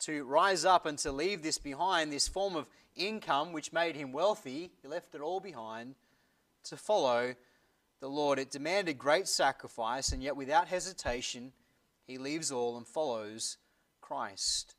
to 0.00 0.24
rise 0.24 0.64
up 0.64 0.86
and 0.86 0.98
to 0.98 1.12
leave 1.12 1.42
this 1.42 1.58
behind, 1.58 2.12
this 2.12 2.28
form 2.28 2.56
of 2.56 2.66
income 2.96 3.52
which 3.52 3.72
made 3.72 3.96
him 3.96 4.12
wealthy. 4.12 4.70
He 4.82 4.88
left 4.88 5.14
it 5.14 5.20
all 5.20 5.40
behind 5.40 5.94
to 6.64 6.76
follow 6.76 7.34
the 8.00 8.08
Lord. 8.08 8.38
It 8.38 8.50
demanded 8.50 8.98
great 8.98 9.28
sacrifice, 9.28 10.12
and 10.12 10.22
yet 10.22 10.36
without 10.36 10.68
hesitation, 10.68 11.52
he 12.06 12.18
leaves 12.18 12.52
all 12.52 12.76
and 12.76 12.86
follows 12.86 13.56
Christ. 14.00 14.74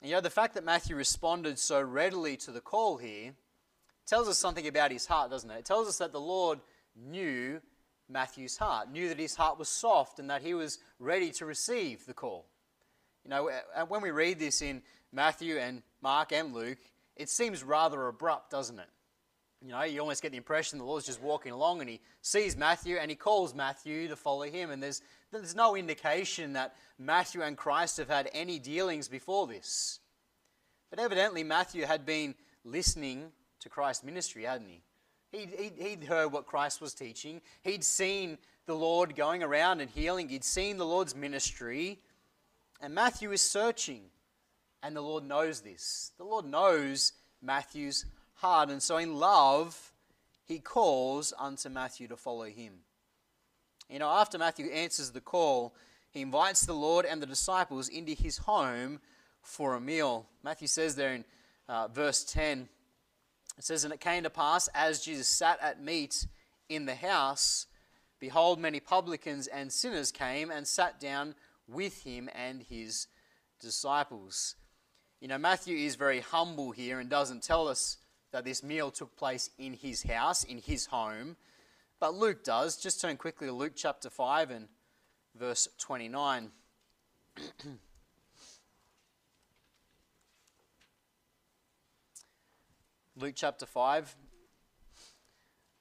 And 0.00 0.10
you 0.10 0.16
know, 0.16 0.20
the 0.20 0.30
fact 0.30 0.54
that 0.54 0.64
Matthew 0.64 0.96
responded 0.96 1.58
so 1.58 1.80
readily 1.80 2.36
to 2.38 2.50
the 2.50 2.60
call 2.60 2.98
here 2.98 3.32
tells 4.06 4.28
us 4.28 4.38
something 4.38 4.66
about 4.66 4.90
his 4.90 5.06
heart, 5.06 5.30
doesn't 5.30 5.50
it? 5.50 5.58
It 5.58 5.64
tells 5.64 5.88
us 5.88 5.98
that 5.98 6.12
the 6.12 6.20
Lord 6.20 6.60
knew 6.96 7.60
Matthew's 8.08 8.56
heart, 8.56 8.90
knew 8.90 9.08
that 9.08 9.18
his 9.18 9.36
heart 9.36 9.58
was 9.58 9.68
soft 9.68 10.18
and 10.18 10.30
that 10.30 10.42
he 10.42 10.54
was 10.54 10.78
ready 10.98 11.30
to 11.32 11.44
receive 11.44 12.06
the 12.06 12.14
call. 12.14 12.46
You 13.28 13.34
know, 13.34 13.50
when 13.88 14.00
we 14.00 14.10
read 14.10 14.38
this 14.38 14.62
in 14.62 14.80
Matthew 15.12 15.58
and 15.58 15.82
Mark 16.00 16.32
and 16.32 16.54
Luke, 16.54 16.78
it 17.14 17.28
seems 17.28 17.62
rather 17.62 18.06
abrupt, 18.06 18.50
doesn't 18.50 18.78
it? 18.78 18.88
You 19.60 19.68
know, 19.68 19.82
you 19.82 20.00
almost 20.00 20.22
get 20.22 20.30
the 20.30 20.38
impression 20.38 20.78
the 20.78 20.86
Lord's 20.86 21.04
just 21.04 21.20
walking 21.20 21.52
along 21.52 21.82
and 21.82 21.90
he 21.90 22.00
sees 22.22 22.56
Matthew 22.56 22.96
and 22.96 23.10
he 23.10 23.16
calls 23.16 23.54
Matthew 23.54 24.08
to 24.08 24.16
follow 24.16 24.44
him. 24.44 24.70
And 24.70 24.82
there's, 24.82 25.02
there's 25.30 25.54
no 25.54 25.76
indication 25.76 26.54
that 26.54 26.74
Matthew 26.98 27.42
and 27.42 27.54
Christ 27.54 27.98
have 27.98 28.08
had 28.08 28.30
any 28.32 28.58
dealings 28.58 29.08
before 29.08 29.46
this. 29.46 30.00
But 30.88 30.98
evidently, 30.98 31.44
Matthew 31.44 31.84
had 31.84 32.06
been 32.06 32.34
listening 32.64 33.32
to 33.60 33.68
Christ's 33.68 34.04
ministry, 34.04 34.44
hadn't 34.44 34.68
he? 34.68 34.80
He'd, 35.32 35.50
he'd, 35.50 35.72
he'd 35.76 36.04
heard 36.04 36.32
what 36.32 36.46
Christ 36.46 36.80
was 36.80 36.94
teaching, 36.94 37.42
he'd 37.60 37.84
seen 37.84 38.38
the 38.64 38.74
Lord 38.74 39.14
going 39.14 39.42
around 39.42 39.82
and 39.82 39.90
healing, 39.90 40.30
he'd 40.30 40.44
seen 40.44 40.78
the 40.78 40.86
Lord's 40.86 41.14
ministry. 41.14 41.98
And 42.80 42.94
Matthew 42.94 43.32
is 43.32 43.42
searching, 43.42 44.02
and 44.82 44.94
the 44.94 45.00
Lord 45.00 45.24
knows 45.24 45.60
this. 45.60 46.12
The 46.16 46.24
Lord 46.24 46.44
knows 46.44 47.12
Matthew's 47.42 48.04
heart, 48.34 48.70
and 48.70 48.82
so 48.82 48.98
in 48.98 49.16
love, 49.16 49.92
he 50.44 50.58
calls 50.58 51.32
unto 51.38 51.68
Matthew 51.68 52.08
to 52.08 52.16
follow 52.16 52.44
him. 52.44 52.74
You 53.90 53.98
know, 53.98 54.08
after 54.08 54.38
Matthew 54.38 54.66
answers 54.66 55.10
the 55.10 55.20
call, 55.20 55.74
he 56.10 56.22
invites 56.22 56.64
the 56.64 56.74
Lord 56.74 57.04
and 57.04 57.20
the 57.20 57.26
disciples 57.26 57.88
into 57.88 58.12
his 58.12 58.38
home 58.38 59.00
for 59.42 59.74
a 59.74 59.80
meal. 59.80 60.26
Matthew 60.42 60.68
says 60.68 60.94
there 60.94 61.14
in 61.14 61.24
uh, 61.68 61.88
verse 61.88 62.24
10, 62.24 62.68
it 63.56 63.64
says, 63.64 63.84
And 63.84 63.92
it 63.92 64.00
came 64.00 64.22
to 64.22 64.30
pass, 64.30 64.68
as 64.68 65.04
Jesus 65.04 65.26
sat 65.26 65.58
at 65.60 65.82
meat 65.82 66.26
in 66.68 66.86
the 66.86 66.94
house, 66.94 67.66
behold, 68.20 68.58
many 68.58 68.78
publicans 68.78 69.46
and 69.48 69.72
sinners 69.72 70.12
came 70.12 70.50
and 70.50 70.66
sat 70.66 71.00
down 71.00 71.34
with 71.68 72.02
him 72.02 72.28
and 72.34 72.62
his 72.62 73.06
disciples. 73.60 74.56
You 75.20 75.28
know, 75.28 75.38
Matthew 75.38 75.76
is 75.76 75.96
very 75.96 76.20
humble 76.20 76.70
here 76.70 76.98
and 77.00 77.10
doesn't 77.10 77.42
tell 77.42 77.68
us 77.68 77.98
that 78.32 78.44
this 78.44 78.62
meal 78.62 78.90
took 78.90 79.16
place 79.16 79.50
in 79.58 79.74
his 79.74 80.02
house, 80.02 80.44
in 80.44 80.58
his 80.58 80.86
home, 80.86 81.36
but 82.00 82.14
Luke 82.14 82.44
does. 82.44 82.76
Just 82.76 83.00
turn 83.00 83.16
quickly 83.16 83.48
to 83.48 83.52
Luke 83.52 83.72
chapter 83.74 84.10
5 84.10 84.50
and 84.50 84.68
verse 85.34 85.68
29. 85.78 86.50
Luke 93.16 93.34
chapter 93.34 93.66
5, 93.66 94.14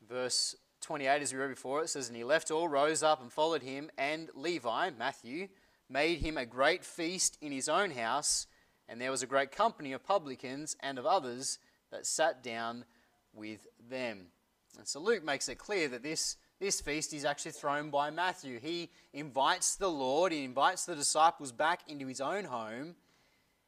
verse 0.09 0.55
28, 0.81 1.21
as 1.21 1.31
we 1.31 1.39
read 1.39 1.49
before, 1.49 1.83
it 1.83 1.89
says, 1.89 2.07
And 2.07 2.17
he 2.17 2.23
left 2.23 2.49
all, 2.49 2.67
rose 2.67 3.03
up, 3.03 3.21
and 3.21 3.31
followed 3.31 3.61
him, 3.61 3.91
and 3.95 4.31
Levi, 4.33 4.89
Matthew, 4.97 5.47
made 5.89 6.19
him 6.19 6.37
a 6.37 6.45
great 6.45 6.83
feast 6.83 7.37
in 7.41 7.51
his 7.51 7.69
own 7.69 7.91
house, 7.91 8.47
and 8.89 8.99
there 8.99 9.11
was 9.11 9.23
a 9.23 9.27
great 9.27 9.51
company 9.51 9.93
of 9.93 10.03
publicans 10.03 10.75
and 10.81 10.97
of 10.97 11.05
others 11.05 11.59
that 11.91 12.05
sat 12.05 12.43
down 12.43 12.85
with 13.33 13.67
them. 13.89 14.27
And 14.77 14.87
so 14.87 14.99
Luke 14.99 15.23
makes 15.23 15.49
it 15.49 15.57
clear 15.57 15.87
that 15.89 16.03
this, 16.03 16.37
this 16.59 16.81
feast 16.81 17.13
is 17.13 17.25
actually 17.25 17.51
thrown 17.51 17.89
by 17.89 18.09
Matthew. 18.09 18.59
He 18.59 18.89
invites 19.13 19.75
the 19.75 19.89
Lord, 19.89 20.31
he 20.31 20.43
invites 20.43 20.85
the 20.85 20.95
disciples 20.95 21.51
back 21.51 21.81
into 21.87 22.07
his 22.07 22.21
own 22.21 22.45
home, 22.45 22.95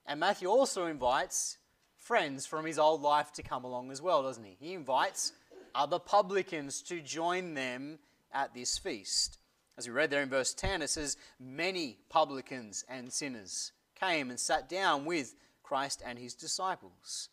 and 0.05 0.19
Matthew 0.19 0.47
also 0.47 0.87
invites 0.87 1.57
friends 1.95 2.45
from 2.45 2.65
his 2.65 2.79
old 2.79 3.01
life 3.01 3.31
to 3.33 3.43
come 3.43 3.63
along 3.63 3.91
as 3.91 4.01
well, 4.01 4.23
doesn't 4.23 4.43
he? 4.43 4.57
He 4.59 4.73
invites 4.73 5.33
other 5.75 5.99
publicans 5.99 6.81
to 6.83 7.01
join 7.01 7.53
them 7.53 7.99
at 8.33 8.53
this 8.53 8.77
feast. 8.77 9.37
As 9.79 9.87
we 9.87 9.93
read 9.93 10.09
there 10.09 10.21
in 10.21 10.27
verse 10.27 10.53
10, 10.53 10.81
it 10.81 10.89
says, 10.89 11.15
Many 11.39 11.99
publicans 12.09 12.83
and 12.89 13.13
sinners 13.13 13.71
came 13.97 14.29
and 14.29 14.37
sat 14.37 14.67
down 14.67 15.05
with 15.05 15.35
Christ 15.63 16.03
and 16.05 16.19
his 16.19 16.33
disciples. 16.33 17.29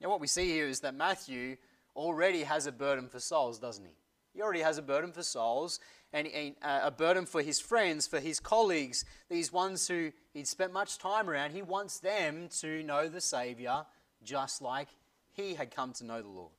Now, 0.00 0.08
what 0.08 0.20
we 0.20 0.26
see 0.26 0.48
here 0.48 0.66
is 0.66 0.80
that 0.80 0.96
Matthew 0.96 1.56
already 1.94 2.42
has 2.42 2.66
a 2.66 2.72
burden 2.72 3.06
for 3.06 3.20
souls, 3.20 3.60
doesn't 3.60 3.84
he? 3.84 3.92
He 4.34 4.42
already 4.42 4.62
has 4.62 4.78
a 4.78 4.82
burden 4.82 5.12
for 5.12 5.22
souls 5.22 5.78
and 6.12 6.26
uh, 6.62 6.80
a 6.82 6.90
burden 6.90 7.26
for 7.26 7.42
his 7.42 7.60
friends, 7.60 8.08
for 8.08 8.18
his 8.18 8.40
colleagues, 8.40 9.04
these 9.30 9.52
ones 9.52 9.86
who 9.86 10.10
he'd 10.34 10.48
spent 10.48 10.72
much 10.72 10.98
time 10.98 11.30
around. 11.30 11.52
He 11.52 11.62
wants 11.62 12.00
them 12.00 12.48
to 12.58 12.82
know 12.82 13.06
the 13.06 13.20
Savior 13.20 13.86
just 14.24 14.62
like 14.62 14.88
he 15.30 15.54
had 15.54 15.70
come 15.70 15.92
to 15.92 16.04
know 16.04 16.22
the 16.22 16.28
Lord. 16.28 16.50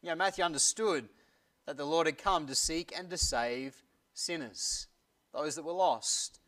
You 0.00 0.08
know, 0.08 0.16
Matthew 0.16 0.44
understood 0.44 1.10
that 1.66 1.76
the 1.76 1.84
Lord 1.84 2.06
had 2.06 2.16
come 2.16 2.46
to 2.46 2.54
seek 2.54 2.94
and 2.96 3.10
to 3.10 3.18
save 3.18 3.82
sinners, 4.16 4.86
those 5.32 5.54
that 5.54 5.64
were 5.64 5.72
lost. 5.72 6.40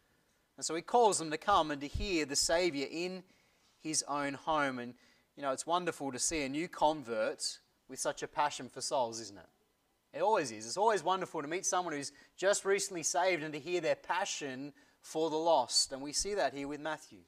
And 0.56 0.64
so 0.64 0.74
he 0.74 0.82
calls 0.82 1.18
them 1.18 1.30
to 1.30 1.38
come 1.38 1.70
and 1.70 1.80
to 1.80 1.86
hear 1.86 2.24
the 2.24 2.34
Savior 2.34 2.86
in 2.90 3.22
his 3.80 4.02
own 4.08 4.34
home. 4.34 4.78
And, 4.78 4.94
you 5.36 5.42
know, 5.42 5.52
it's 5.52 5.66
wonderful 5.66 6.10
to 6.10 6.18
see 6.18 6.42
a 6.42 6.48
new 6.48 6.66
convert 6.66 7.58
with 7.88 8.00
such 8.00 8.22
a 8.22 8.28
passion 8.28 8.68
for 8.68 8.80
souls, 8.80 9.20
isn't 9.20 9.38
it? 9.38 10.16
It 10.18 10.22
always 10.22 10.50
is. 10.50 10.66
It's 10.66 10.76
always 10.76 11.04
wonderful 11.04 11.42
to 11.42 11.48
meet 11.48 11.66
someone 11.66 11.94
who's 11.94 12.12
just 12.36 12.64
recently 12.64 13.02
saved 13.02 13.42
and 13.42 13.52
to 13.52 13.60
hear 13.60 13.80
their 13.80 13.94
passion 13.94 14.72
for 15.00 15.30
the 15.30 15.36
lost. 15.36 15.92
And 15.92 16.02
we 16.02 16.12
see 16.12 16.34
that 16.34 16.54
here 16.54 16.66
with 16.66 16.80
Matthew. 16.80 17.20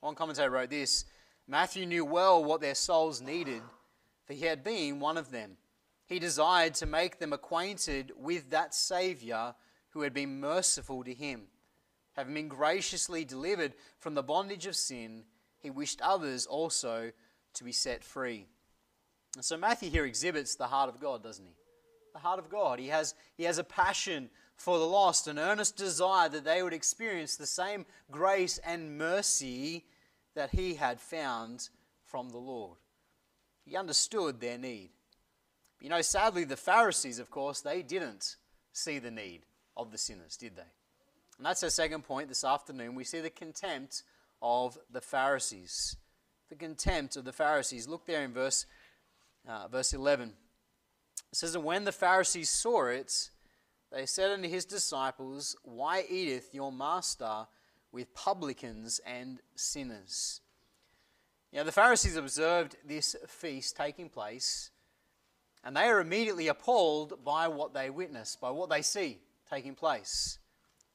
One 0.00 0.14
commentator 0.14 0.50
wrote 0.50 0.70
this 0.70 1.04
Matthew 1.46 1.86
knew 1.86 2.04
well 2.04 2.42
what 2.42 2.60
their 2.60 2.74
souls 2.74 3.20
needed, 3.20 3.62
for 4.24 4.34
he 4.34 4.44
had 4.44 4.64
been 4.64 5.00
one 5.00 5.16
of 5.16 5.30
them. 5.30 5.56
He 6.10 6.18
desired 6.18 6.74
to 6.74 6.86
make 6.86 7.20
them 7.20 7.32
acquainted 7.32 8.10
with 8.16 8.50
that 8.50 8.74
Saviour 8.74 9.54
who 9.90 10.02
had 10.02 10.12
been 10.12 10.40
merciful 10.40 11.04
to 11.04 11.14
him. 11.14 11.42
Having 12.16 12.34
been 12.34 12.48
graciously 12.48 13.24
delivered 13.24 13.74
from 14.00 14.16
the 14.16 14.22
bondage 14.24 14.66
of 14.66 14.74
sin, 14.74 15.22
he 15.60 15.70
wished 15.70 16.00
others 16.00 16.46
also 16.46 17.12
to 17.54 17.64
be 17.64 17.70
set 17.70 18.02
free. 18.02 18.46
And 19.36 19.44
so 19.44 19.56
Matthew 19.56 19.88
here 19.88 20.04
exhibits 20.04 20.56
the 20.56 20.66
heart 20.66 20.88
of 20.88 21.00
God, 21.00 21.22
doesn't 21.22 21.46
he? 21.46 21.54
The 22.12 22.18
heart 22.18 22.40
of 22.40 22.50
God. 22.50 22.80
He 22.80 22.88
has, 22.88 23.14
he 23.36 23.44
has 23.44 23.58
a 23.58 23.64
passion 23.64 24.30
for 24.56 24.80
the 24.80 24.86
lost, 24.86 25.28
an 25.28 25.38
earnest 25.38 25.76
desire 25.76 26.28
that 26.28 26.42
they 26.42 26.64
would 26.64 26.72
experience 26.72 27.36
the 27.36 27.46
same 27.46 27.86
grace 28.10 28.58
and 28.58 28.98
mercy 28.98 29.84
that 30.34 30.50
he 30.50 30.74
had 30.74 31.00
found 31.00 31.68
from 32.04 32.30
the 32.30 32.38
Lord. 32.38 32.78
He 33.64 33.76
understood 33.76 34.40
their 34.40 34.58
need. 34.58 34.90
You 35.80 35.88
know, 35.88 36.02
sadly, 36.02 36.44
the 36.44 36.56
Pharisees, 36.56 37.18
of 37.18 37.30
course, 37.30 37.60
they 37.60 37.82
didn't 37.82 38.36
see 38.72 38.98
the 38.98 39.10
need 39.10 39.42
of 39.76 39.90
the 39.90 39.98
sinners, 39.98 40.36
did 40.36 40.56
they? 40.56 40.70
And 41.38 41.46
that's 41.46 41.62
our 41.62 41.70
second 41.70 42.04
point 42.04 42.28
this 42.28 42.44
afternoon. 42.44 42.94
We 42.94 43.04
see 43.04 43.20
the 43.20 43.30
contempt 43.30 44.02
of 44.42 44.78
the 44.92 45.00
Pharisees. 45.00 45.96
The 46.50 46.56
contempt 46.56 47.16
of 47.16 47.24
the 47.24 47.32
Pharisees. 47.32 47.88
Look 47.88 48.04
there 48.04 48.22
in 48.22 48.34
verse, 48.34 48.66
uh, 49.48 49.68
verse 49.68 49.94
11. 49.94 50.28
It 50.28 50.34
says, 51.36 51.54
And 51.54 51.64
when 51.64 51.84
the 51.84 51.92
Pharisees 51.92 52.50
saw 52.50 52.86
it, 52.86 53.30
they 53.90 54.04
said 54.04 54.32
unto 54.32 54.48
his 54.48 54.66
disciples, 54.66 55.56
Why 55.62 56.04
eateth 56.08 56.54
your 56.54 56.70
master 56.70 57.46
with 57.90 58.14
publicans 58.14 59.00
and 59.06 59.40
sinners? 59.54 60.42
Now, 61.52 61.64
the 61.64 61.72
Pharisees 61.72 62.16
observed 62.16 62.76
this 62.86 63.16
feast 63.26 63.76
taking 63.76 64.08
place, 64.08 64.70
and 65.64 65.76
they 65.76 65.84
are 65.84 66.00
immediately 66.00 66.48
appalled 66.48 67.24
by 67.24 67.48
what 67.48 67.74
they 67.74 67.90
witness, 67.90 68.36
by 68.40 68.50
what 68.50 68.70
they 68.70 68.82
see 68.82 69.18
taking 69.50 69.74
place. 69.74 70.38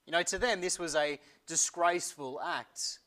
You 0.06 0.12
know, 0.12 0.24
to 0.24 0.38
them, 0.38 0.62
this 0.62 0.80
was 0.80 0.96
a 0.96 1.20
disgraceful 1.48 2.40
act. 2.44 3.00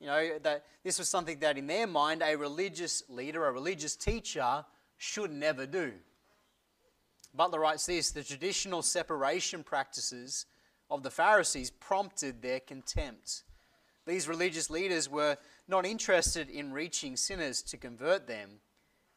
You 0.00 0.06
know, 0.06 0.38
that 0.42 0.64
this 0.82 0.98
was 0.98 1.08
something 1.08 1.38
that 1.40 1.58
in 1.58 1.66
their 1.66 1.86
mind 1.86 2.22
a 2.22 2.36
religious 2.36 3.02
leader, 3.08 3.46
a 3.46 3.52
religious 3.52 3.96
teacher 3.96 4.64
should 4.96 5.30
never 5.30 5.66
do. 5.66 5.92
Butler 7.34 7.60
writes 7.60 7.86
this 7.86 8.10
the 8.10 8.24
traditional 8.24 8.82
separation 8.82 9.62
practices 9.62 10.46
of 10.90 11.02
the 11.02 11.10
Pharisees 11.10 11.70
prompted 11.70 12.42
their 12.42 12.60
contempt. 12.60 13.44
These 14.06 14.26
religious 14.26 14.70
leaders 14.70 15.08
were 15.08 15.36
not 15.68 15.86
interested 15.86 16.50
in 16.50 16.72
reaching 16.72 17.16
sinners 17.16 17.62
to 17.62 17.76
convert 17.76 18.26
them. 18.26 18.60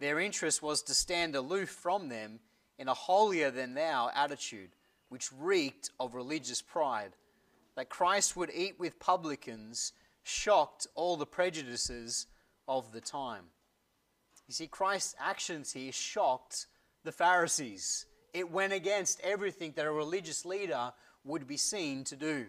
Their 0.03 0.19
interest 0.19 0.61
was 0.61 0.81
to 0.83 0.93
stand 0.93 1.33
aloof 1.33 1.69
from 1.69 2.09
them 2.09 2.41
in 2.77 2.89
a 2.89 2.93
holier 2.93 3.51
than 3.51 3.73
thou 3.73 4.11
attitude, 4.13 4.71
which 5.07 5.31
reeked 5.31 5.91
of 5.97 6.13
religious 6.13 6.61
pride. 6.61 7.13
That 7.77 7.87
Christ 7.87 8.35
would 8.35 8.51
eat 8.53 8.77
with 8.77 8.99
publicans 8.99 9.93
shocked 10.21 10.87
all 10.93 11.15
the 11.15 11.25
prejudices 11.25 12.27
of 12.67 12.91
the 12.91 12.99
time. 12.99 13.45
You 14.45 14.53
see, 14.53 14.67
Christ's 14.67 15.15
actions 15.21 15.71
here 15.71 15.93
shocked 15.93 16.67
the 17.05 17.13
Pharisees. 17.13 18.05
It 18.33 18.51
went 18.51 18.73
against 18.73 19.21
everything 19.21 19.71
that 19.77 19.85
a 19.85 19.91
religious 19.91 20.43
leader 20.43 20.91
would 21.23 21.47
be 21.47 21.55
seen 21.55 22.03
to 22.03 22.17
do. 22.17 22.47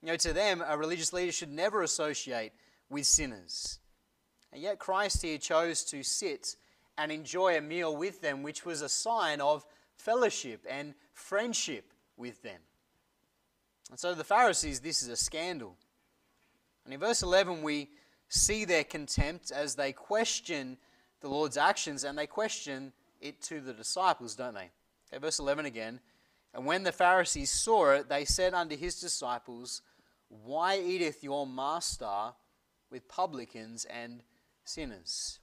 You 0.00 0.06
know, 0.06 0.16
to 0.16 0.32
them, 0.32 0.64
a 0.66 0.78
religious 0.78 1.12
leader 1.12 1.32
should 1.32 1.52
never 1.52 1.82
associate 1.82 2.52
with 2.88 3.04
sinners. 3.04 3.80
And 4.54 4.62
yet, 4.62 4.78
Christ 4.78 5.20
here 5.20 5.36
chose 5.36 5.82
to 5.86 6.04
sit 6.04 6.54
and 6.96 7.10
enjoy 7.10 7.58
a 7.58 7.60
meal 7.60 7.96
with 7.96 8.20
them, 8.20 8.44
which 8.44 8.64
was 8.64 8.82
a 8.82 8.88
sign 8.88 9.40
of 9.40 9.66
fellowship 9.96 10.64
and 10.70 10.94
friendship 11.12 11.92
with 12.16 12.40
them. 12.42 12.60
And 13.90 13.98
so, 13.98 14.14
the 14.14 14.22
Pharisees, 14.22 14.78
this 14.78 15.02
is 15.02 15.08
a 15.08 15.16
scandal. 15.16 15.76
And 16.84 16.94
in 16.94 17.00
verse 17.00 17.20
11, 17.22 17.62
we 17.62 17.90
see 18.28 18.64
their 18.64 18.84
contempt 18.84 19.50
as 19.50 19.74
they 19.74 19.90
question 19.90 20.78
the 21.20 21.28
Lord's 21.28 21.56
actions 21.56 22.04
and 22.04 22.16
they 22.16 22.28
question 22.28 22.92
it 23.20 23.42
to 23.42 23.60
the 23.60 23.72
disciples, 23.72 24.36
don't 24.36 24.54
they? 24.54 24.70
Okay, 25.12 25.20
verse 25.20 25.40
11 25.40 25.66
again. 25.66 25.98
And 26.54 26.64
when 26.64 26.84
the 26.84 26.92
Pharisees 26.92 27.50
saw 27.50 27.90
it, 27.90 28.08
they 28.08 28.24
said 28.24 28.54
unto 28.54 28.76
his 28.76 29.00
disciples, 29.00 29.82
Why 30.28 30.78
eateth 30.78 31.24
your 31.24 31.44
master 31.44 32.34
with 32.88 33.08
publicans 33.08 33.84
and 33.86 34.22
sinners? 34.64 35.38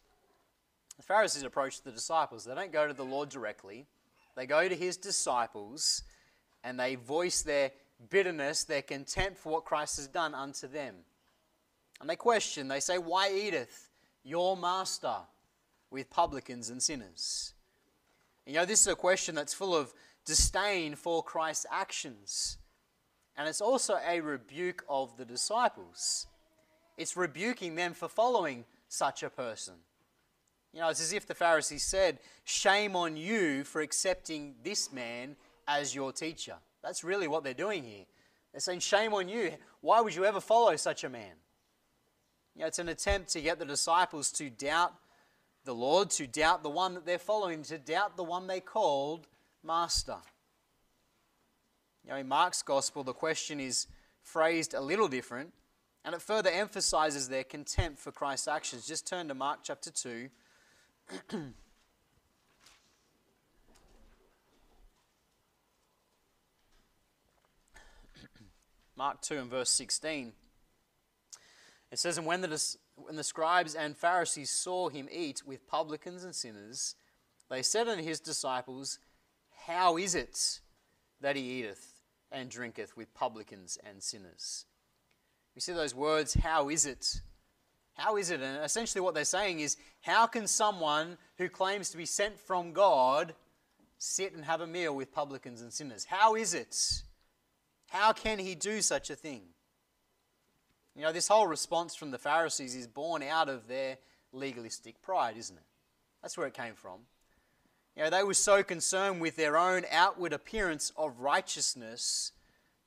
The 0.97 1.03
Pharisees 1.03 1.43
approach 1.43 1.81
the 1.81 1.91
disciples. 1.91 2.45
They 2.45 2.55
don't 2.55 2.71
go 2.71 2.87
to 2.87 2.93
the 2.93 3.05
Lord 3.05 3.29
directly, 3.29 3.87
they 4.35 4.45
go 4.45 4.67
to 4.67 4.75
his 4.75 4.97
disciples 4.97 6.03
and 6.63 6.79
they 6.79 6.95
voice 6.95 7.41
their 7.41 7.71
bitterness, 8.09 8.63
their 8.63 8.81
contempt 8.81 9.37
for 9.37 9.51
what 9.51 9.65
Christ 9.65 9.97
has 9.97 10.07
done 10.07 10.33
unto 10.33 10.67
them. 10.67 10.95
And 11.99 12.09
they 12.09 12.15
question, 12.15 12.67
they 12.67 12.79
say, 12.79 12.97
Why 12.97 13.31
eateth 13.31 13.89
your 14.23 14.57
master 14.57 15.15
with 15.89 16.09
publicans 16.09 16.69
and 16.69 16.81
sinners? 16.81 17.53
And, 18.45 18.53
You 18.53 18.61
know, 18.61 18.65
this 18.65 18.81
is 18.81 18.87
a 18.87 18.95
question 18.95 19.35
that's 19.35 19.53
full 19.53 19.75
of 19.75 19.93
disdain 20.25 20.95
for 20.95 21.23
Christ's 21.23 21.65
actions. 21.71 22.57
And 23.37 23.47
it's 23.47 23.61
also 23.61 23.97
a 24.07 24.19
rebuke 24.21 24.83
of 24.89 25.15
the 25.17 25.25
disciples. 25.25 26.27
It's 26.97 27.15
rebuking 27.15 27.75
them 27.75 27.93
for 27.93 28.07
following 28.07 28.65
such 28.91 29.23
a 29.23 29.29
person. 29.29 29.75
You 30.73 30.81
know, 30.81 30.89
it's 30.89 31.01
as 31.01 31.13
if 31.13 31.25
the 31.25 31.33
Pharisees 31.33 31.83
said, 31.83 32.19
Shame 32.43 32.95
on 32.95 33.15
you 33.15 33.63
for 33.63 33.81
accepting 33.81 34.55
this 34.63 34.91
man 34.91 35.35
as 35.67 35.95
your 35.95 36.11
teacher. 36.11 36.55
That's 36.83 37.03
really 37.03 37.27
what 37.27 37.43
they're 37.43 37.53
doing 37.53 37.83
here. 37.83 38.05
They're 38.51 38.59
saying, 38.59 38.79
Shame 38.79 39.13
on 39.13 39.29
you. 39.29 39.53
Why 39.79 40.01
would 40.01 40.13
you 40.13 40.25
ever 40.25 40.41
follow 40.41 40.75
such 40.75 41.03
a 41.03 41.09
man? 41.09 41.35
You 42.55 42.61
know, 42.61 42.67
it's 42.67 42.79
an 42.79 42.89
attempt 42.89 43.29
to 43.29 43.41
get 43.41 43.59
the 43.59 43.65
disciples 43.65 44.31
to 44.33 44.49
doubt 44.49 44.93
the 45.63 45.73
Lord, 45.73 46.09
to 46.11 46.27
doubt 46.27 46.63
the 46.63 46.69
one 46.69 46.93
that 46.95 47.05
they're 47.05 47.17
following, 47.17 47.63
to 47.63 47.77
doubt 47.77 48.17
the 48.17 48.23
one 48.23 48.47
they 48.47 48.59
called 48.59 49.27
Master. 49.63 50.17
You 52.03 52.11
know, 52.11 52.17
in 52.17 52.27
Mark's 52.27 52.61
Gospel, 52.61 53.03
the 53.03 53.13
question 53.13 53.59
is 53.59 53.87
phrased 54.21 54.73
a 54.73 54.81
little 54.81 55.07
different, 55.07 55.53
and 56.03 56.15
it 56.15 56.21
further 56.21 56.49
emphasizes 56.49 57.29
their 57.29 57.43
contempt 57.43 57.99
for 57.99 58.11
Christ's 58.11 58.47
actions. 58.47 58.87
Just 58.87 59.05
turn 59.07 59.27
to 59.27 59.35
Mark 59.35 59.59
chapter 59.63 59.91
2. 59.91 60.29
Mark 68.97 69.21
2 69.21 69.37
and 69.37 69.49
verse 69.49 69.69
16. 69.69 70.31
It 71.91 71.99
says, 71.99 72.17
And 72.17 72.25
when 72.25 72.41
the, 72.41 72.75
when 72.95 73.15
the 73.15 73.23
scribes 73.23 73.75
and 73.75 73.95
Pharisees 73.97 74.49
saw 74.49 74.89
him 74.89 75.07
eat 75.11 75.43
with 75.45 75.67
publicans 75.67 76.23
and 76.23 76.35
sinners, 76.35 76.95
they 77.49 77.61
said 77.63 77.87
unto 77.87 78.03
his 78.03 78.19
disciples, 78.19 78.99
How 79.65 79.97
is 79.97 80.15
it 80.15 80.61
that 81.19 81.35
he 81.35 81.41
eateth 81.41 82.01
and 82.31 82.49
drinketh 82.49 82.95
with 82.95 83.13
publicans 83.13 83.77
and 83.83 84.01
sinners? 84.01 84.65
We 85.55 85.61
see 85.61 85.73
those 85.73 85.93
words, 85.93 86.33
how 86.33 86.69
is 86.69 86.85
it? 86.85 87.21
How 87.93 88.17
is 88.17 88.29
it? 88.31 88.41
And 88.41 88.63
essentially, 88.63 89.01
what 89.01 89.13
they're 89.13 89.25
saying 89.25 89.59
is, 89.59 89.77
how 90.01 90.25
can 90.25 90.47
someone 90.47 91.17
who 91.37 91.49
claims 91.49 91.89
to 91.89 91.97
be 91.97 92.05
sent 92.05 92.39
from 92.39 92.71
God 92.71 93.33
sit 93.97 94.33
and 94.33 94.45
have 94.45 94.61
a 94.61 94.67
meal 94.67 94.95
with 94.95 95.11
publicans 95.11 95.61
and 95.61 95.71
sinners? 95.71 96.05
How 96.05 96.35
is 96.35 96.53
it? 96.53 97.03
How 97.89 98.13
can 98.13 98.39
he 98.39 98.55
do 98.55 98.81
such 98.81 99.09
a 99.09 99.15
thing? 99.15 99.41
You 100.95 101.03
know, 101.03 101.11
this 101.11 101.27
whole 101.27 101.47
response 101.47 101.95
from 101.95 102.11
the 102.11 102.17
Pharisees 102.17 102.75
is 102.75 102.87
born 102.87 103.21
out 103.23 103.49
of 103.49 103.67
their 103.67 103.97
legalistic 104.33 105.01
pride, 105.01 105.37
isn't 105.37 105.55
it? 105.55 105.63
That's 106.21 106.37
where 106.37 106.47
it 106.47 106.53
came 106.53 106.75
from. 106.75 107.01
You 107.95 108.03
know, 108.03 108.09
they 108.09 108.23
were 108.23 108.33
so 108.33 108.63
concerned 108.63 109.19
with 109.19 109.35
their 109.35 109.57
own 109.57 109.83
outward 109.91 110.31
appearance 110.31 110.91
of 110.95 111.19
righteousness 111.19 112.31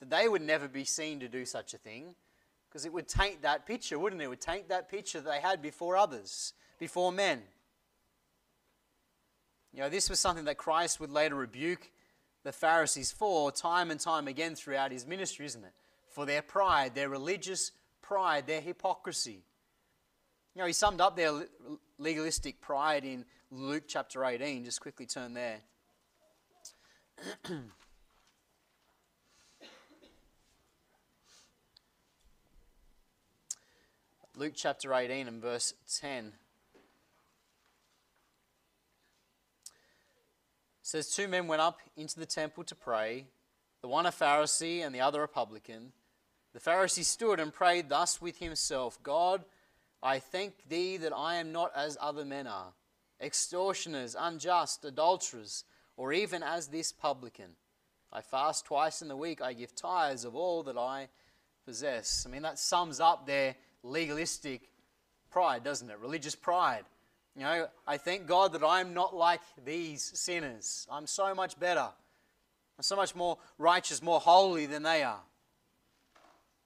that 0.01 0.11
they 0.11 0.29
would 0.29 0.43
never 0.43 0.67
be 0.67 0.85
seen 0.85 1.21
to 1.21 1.29
do 1.29 1.45
such 1.45 1.75
a 1.75 1.79
thing 1.79 2.15
because 2.75 2.85
it 2.85 2.93
would 2.93 3.07
taint 3.07 3.43
that 3.43 3.67
picture, 3.67 4.01
wouldn't 4.01 4.21
it? 4.21 4.25
It 4.25 4.29
would 4.29 4.41
taint 4.41 4.69
that 4.71 4.89
picture 4.89 5.21
that 5.21 5.31
they 5.31 5.41
had 5.41 5.63
before 5.63 5.97
others, 5.97 6.55
before 6.81 7.13
men. 7.13 7.41
You 9.73 9.83
know, 9.83 9.89
this 9.89 10.11
was 10.11 10.19
something 10.19 10.47
that 10.47 10.59
Christ 10.59 10.99
would 10.99 11.13
later 11.13 11.37
rebuke 11.37 11.93
the 12.43 12.51
Pharisees 12.51 13.13
for 13.13 13.53
time 13.53 13.93
and 13.93 14.01
time 14.01 14.27
again 14.27 14.57
throughout 14.57 14.91
his 14.91 15.07
ministry, 15.07 15.47
isn't 15.47 15.63
it? 15.63 15.73
For 16.11 16.27
their 16.27 16.43
pride, 16.43 16.97
their 16.97 17.09
religious 17.09 17.71
pride, 18.03 18.49
their 18.49 18.61
hypocrisy. 18.61 19.45
You 20.57 20.63
know, 20.63 20.67
he 20.67 20.73
summed 20.73 21.01
up 21.01 21.15
their 21.15 21.47
legalistic 21.99 22.61
pride 22.61 23.05
in 23.05 23.25
Luke 23.53 23.85
chapter 23.87 24.25
18. 24.25 24.65
Just 24.65 24.81
quickly 24.81 25.07
turn 25.07 25.33
there. 25.33 25.61
Luke 34.37 34.55
chapter 34.57 34.93
18 34.93 35.29
and 35.29 35.41
verse 35.41 35.75
10. 36.01 36.33
says 40.83 41.15
two 41.15 41.29
men 41.29 41.47
went 41.47 41.63
up 41.63 41.79
into 41.97 42.19
the 42.19 42.27
temple 42.27 42.65
to 42.65 42.75
pray, 42.75 43.27
the 43.81 43.89
one 43.89 44.07
a 44.07 44.11
Pharisee 44.11 44.85
and 44.85 44.95
the 44.95 45.01
other 45.01 45.23
a 45.23 45.29
publican. 45.29 45.93
The 46.53 46.59
Pharisee 46.59 47.05
stood 47.05 47.39
and 47.39 47.55
prayed 47.55 47.89
thus 47.89 48.21
with 48.21 48.39
himself 48.39 49.01
God, 49.05 49.45
I 50.03 50.19
thank 50.19 50.69
thee 50.69 50.97
that 50.97 51.13
I 51.13 51.37
am 51.37 51.53
not 51.53 51.71
as 51.75 51.97
other 52.01 52.25
men 52.25 52.49
are, 52.49 52.73
extortioners, 53.21 54.17
unjust, 54.19 54.85
adulterers, 54.85 55.65
or 55.97 56.13
even 56.13 56.43
as 56.43 56.67
this 56.67 56.91
publican. 56.91 57.51
I 58.13 58.21
fast 58.21 58.67
twice 58.67 59.01
in 59.01 59.09
the 59.09 59.17
week, 59.17 59.41
I 59.41 59.53
give 59.53 59.77
tithes 59.77 60.25
of 60.25 60.35
all 60.35 60.65
that 60.65 60.77
I 60.77 61.09
possess. 61.65 62.27
I 62.27 62.31
mean, 62.31 62.43
that 62.43 62.59
sums 62.59 62.99
up 63.01 63.27
their 63.27 63.55
legalistic 63.85 64.71
pride, 65.31 65.63
doesn't 65.63 65.89
it? 65.89 65.99
Religious 66.01 66.35
pride. 66.35 66.85
You 67.37 67.43
know, 67.43 67.67
I 67.87 67.97
thank 67.97 68.27
God 68.27 68.53
that 68.53 68.65
I'm 68.65 68.95
not 68.95 69.15
like 69.15 69.41
these 69.65 70.03
sinners. 70.15 70.87
I'm 70.91 71.07
so 71.07 71.35
much 71.35 71.59
better. 71.59 71.89
I'm 72.79 72.83
so 72.83 72.97
much 72.97 73.15
more 73.15 73.39
righteous, 73.59 74.03
more 74.03 74.21
holy 74.21 74.67
than 74.67 74.83
they 74.83 75.03
are. 75.03 75.21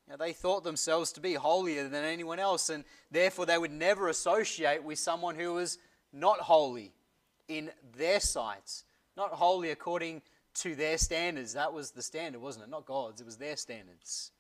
You 0.06 0.12
know, 0.12 0.16
they 0.24 0.32
thought 0.32 0.64
themselves 0.64 1.12
to 1.12 1.20
be 1.20 1.34
holier 1.34 1.88
than 1.88 2.04
anyone 2.04 2.38
else, 2.38 2.70
and 2.70 2.84
therefore 3.10 3.46
they 3.46 3.58
would 3.58 3.72
never 3.72 4.08
associate 4.08 4.82
with 4.82 4.98
someone 4.98 5.34
who 5.34 5.54
was 5.54 5.78
not 6.12 6.40
holy 6.40 6.92
in 7.48 7.70
their 7.96 8.20
sights, 8.20 8.84
not 9.16 9.32
holy 9.32 9.70
according 9.70 10.22
to 10.54 10.74
their 10.74 10.98
standards. 10.98 11.54
That 11.54 11.72
was 11.72 11.90
the 11.90 12.02
standard, 12.02 12.40
wasn't 12.40 12.64
it? 12.64 12.70
Not 12.70 12.86
God's, 12.86 13.20
it 13.20 13.24
was 13.24 13.36
their 13.36 13.56
standards. 13.56 14.32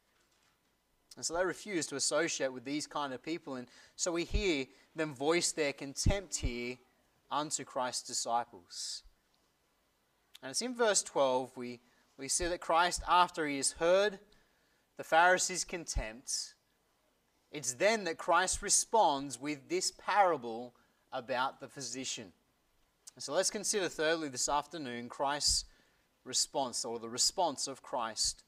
And 1.18 1.26
so 1.26 1.34
they 1.34 1.44
refuse 1.44 1.84
to 1.88 1.96
associate 1.96 2.52
with 2.52 2.64
these 2.64 2.86
kind 2.86 3.12
of 3.12 3.20
people. 3.20 3.56
And 3.56 3.66
so 3.96 4.12
we 4.12 4.22
hear 4.22 4.66
them 4.94 5.16
voice 5.16 5.50
their 5.50 5.72
contempt 5.72 6.36
here 6.36 6.76
unto 7.28 7.64
Christ's 7.64 8.06
disciples. 8.06 9.02
And 10.40 10.50
it's 10.50 10.62
in 10.62 10.76
verse 10.76 11.02
12 11.02 11.56
we, 11.56 11.80
we 12.16 12.28
see 12.28 12.46
that 12.46 12.60
Christ, 12.60 13.02
after 13.08 13.48
he 13.48 13.56
has 13.56 13.72
heard 13.72 14.20
the 14.96 15.02
Pharisees' 15.02 15.64
contempt, 15.64 16.54
it's 17.50 17.72
then 17.72 18.04
that 18.04 18.16
Christ 18.16 18.62
responds 18.62 19.40
with 19.40 19.68
this 19.68 19.90
parable 19.98 20.72
about 21.12 21.58
the 21.58 21.66
physician. 21.66 22.32
And 23.16 23.24
so 23.24 23.32
let's 23.32 23.50
consider 23.50 23.88
thirdly 23.88 24.28
this 24.28 24.48
afternoon 24.48 25.08
Christ's 25.08 25.64
response, 26.22 26.84
or 26.84 27.00
the 27.00 27.08
response 27.08 27.66
of 27.66 27.82
Christ 27.82 28.44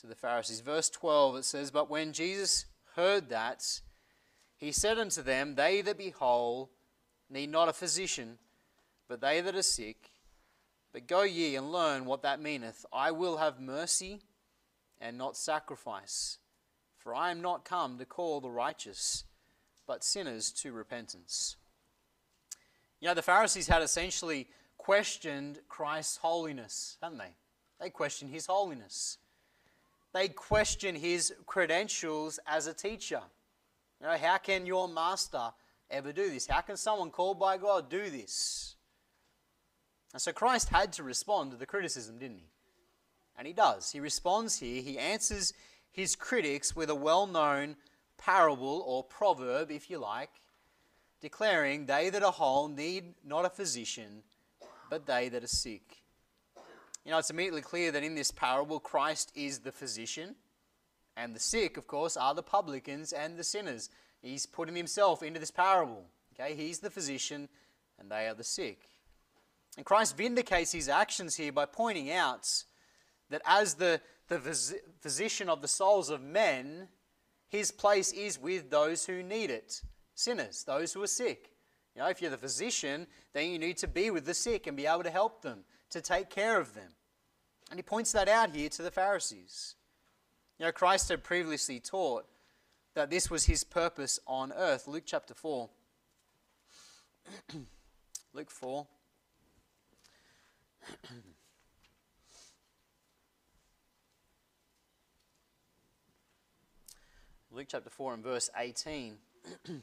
to 0.00 0.06
the 0.06 0.14
Pharisees. 0.14 0.60
Verse 0.60 0.88
12 0.90 1.36
it 1.36 1.44
says, 1.44 1.70
But 1.70 1.90
when 1.90 2.12
Jesus 2.12 2.66
heard 2.94 3.28
that, 3.30 3.80
he 4.56 4.72
said 4.72 4.98
unto 4.98 5.22
them, 5.22 5.54
They 5.54 5.80
that 5.82 5.98
be 5.98 6.10
whole 6.10 6.70
need 7.30 7.50
not 7.50 7.68
a 7.68 7.72
physician, 7.72 8.38
but 9.08 9.20
they 9.20 9.40
that 9.40 9.54
are 9.54 9.62
sick. 9.62 10.10
But 10.92 11.06
go 11.06 11.22
ye 11.22 11.56
and 11.56 11.72
learn 11.72 12.06
what 12.06 12.22
that 12.22 12.40
meaneth. 12.40 12.86
I 12.92 13.10
will 13.10 13.36
have 13.36 13.60
mercy 13.60 14.20
and 15.00 15.18
not 15.18 15.36
sacrifice. 15.36 16.38
For 16.96 17.14
I 17.14 17.30
am 17.30 17.40
not 17.40 17.64
come 17.64 17.98
to 17.98 18.04
call 18.04 18.40
the 18.40 18.50
righteous, 18.50 19.24
but 19.86 20.02
sinners 20.02 20.50
to 20.52 20.72
repentance. 20.72 21.56
You 23.00 23.08
know, 23.08 23.14
the 23.14 23.22
Pharisees 23.22 23.68
had 23.68 23.82
essentially 23.82 24.48
questioned 24.76 25.60
Christ's 25.68 26.16
holiness, 26.16 26.96
hadn't 27.02 27.18
they? 27.18 27.34
They 27.80 27.90
questioned 27.90 28.32
his 28.32 28.46
holiness 28.46 29.18
they 30.14 30.28
question 30.28 30.94
his 30.94 31.32
credentials 31.46 32.40
as 32.46 32.66
a 32.66 32.74
teacher. 32.74 33.20
You 34.00 34.06
know, 34.06 34.16
how 34.16 34.38
can 34.38 34.66
your 34.66 34.88
master 34.88 35.52
ever 35.90 36.12
do 36.12 36.30
this? 36.30 36.46
How 36.46 36.60
can 36.60 36.76
someone 36.76 37.10
called 37.10 37.38
by 37.38 37.56
God 37.56 37.90
do 37.90 38.08
this? 38.08 38.76
And 40.12 40.22
so 40.22 40.32
Christ 40.32 40.70
had 40.70 40.92
to 40.94 41.02
respond 41.02 41.50
to 41.50 41.56
the 41.56 41.66
criticism, 41.66 42.18
didn't 42.18 42.38
he? 42.38 42.48
And 43.36 43.46
he 43.46 43.52
does. 43.52 43.92
He 43.92 44.00
responds 44.00 44.58
here. 44.58 44.82
He 44.82 44.98
answers 44.98 45.52
his 45.90 46.16
critics 46.16 46.74
with 46.74 46.90
a 46.90 46.94
well 46.94 47.26
known 47.26 47.76
parable 48.16 48.82
or 48.86 49.04
proverb, 49.04 49.70
if 49.70 49.90
you 49.90 49.98
like, 49.98 50.30
declaring, 51.20 51.86
They 51.86 52.10
that 52.10 52.22
are 52.22 52.32
whole 52.32 52.68
need 52.68 53.14
not 53.24 53.44
a 53.44 53.50
physician, 53.50 54.22
but 54.90 55.06
they 55.06 55.28
that 55.28 55.44
are 55.44 55.48
sick. 55.48 56.02
You 57.08 57.12
know, 57.12 57.20
it's 57.20 57.30
immediately 57.30 57.62
clear 57.62 57.90
that 57.92 58.04
in 58.04 58.14
this 58.14 58.30
parable, 58.30 58.78
Christ 58.78 59.32
is 59.34 59.60
the 59.60 59.72
physician, 59.72 60.34
and 61.16 61.34
the 61.34 61.40
sick, 61.40 61.78
of 61.78 61.86
course, 61.86 62.18
are 62.18 62.34
the 62.34 62.42
publicans 62.42 63.14
and 63.14 63.38
the 63.38 63.44
sinners. 63.44 63.88
He's 64.20 64.44
putting 64.44 64.76
himself 64.76 65.22
into 65.22 65.40
this 65.40 65.50
parable. 65.50 66.04
Okay, 66.34 66.54
he's 66.54 66.80
the 66.80 66.90
physician, 66.90 67.48
and 67.98 68.10
they 68.10 68.28
are 68.28 68.34
the 68.34 68.44
sick. 68.44 68.82
And 69.78 69.86
Christ 69.86 70.18
vindicates 70.18 70.72
his 70.72 70.90
actions 70.90 71.34
here 71.34 71.50
by 71.50 71.64
pointing 71.64 72.10
out 72.10 72.46
that 73.30 73.40
as 73.46 73.72
the, 73.72 74.02
the 74.28 74.38
physician 75.00 75.48
of 75.48 75.62
the 75.62 75.66
souls 75.66 76.10
of 76.10 76.20
men, 76.20 76.88
his 77.48 77.70
place 77.70 78.12
is 78.12 78.38
with 78.38 78.68
those 78.68 79.06
who 79.06 79.22
need 79.22 79.48
it 79.48 79.80
sinners, 80.14 80.62
those 80.64 80.92
who 80.92 81.02
are 81.02 81.06
sick. 81.06 81.52
You 81.96 82.02
know, 82.02 82.08
if 82.08 82.20
you're 82.20 82.30
the 82.30 82.36
physician, 82.36 83.06
then 83.32 83.50
you 83.50 83.58
need 83.58 83.78
to 83.78 83.88
be 83.88 84.10
with 84.10 84.26
the 84.26 84.34
sick 84.34 84.66
and 84.66 84.76
be 84.76 84.84
able 84.84 85.04
to 85.04 85.10
help 85.10 85.40
them, 85.40 85.60
to 85.88 86.02
take 86.02 86.28
care 86.28 86.60
of 86.60 86.74
them. 86.74 86.92
And 87.70 87.78
he 87.78 87.82
points 87.82 88.12
that 88.12 88.28
out 88.28 88.54
here 88.54 88.68
to 88.70 88.82
the 88.82 88.90
Pharisees. 88.90 89.74
You 90.58 90.66
know, 90.66 90.72
Christ 90.72 91.08
had 91.10 91.22
previously 91.22 91.80
taught 91.80 92.26
that 92.94 93.10
this 93.10 93.30
was 93.30 93.44
his 93.44 93.62
purpose 93.62 94.18
on 94.26 94.52
earth. 94.52 94.88
Luke 94.88 95.04
chapter 95.06 95.34
4. 95.34 95.68
Luke 98.32 98.50
4. 98.50 98.86
Luke 107.50 107.66
chapter 107.68 107.90
4 107.90 108.14
and 108.14 108.22
verse 108.22 108.48
18 108.56 109.16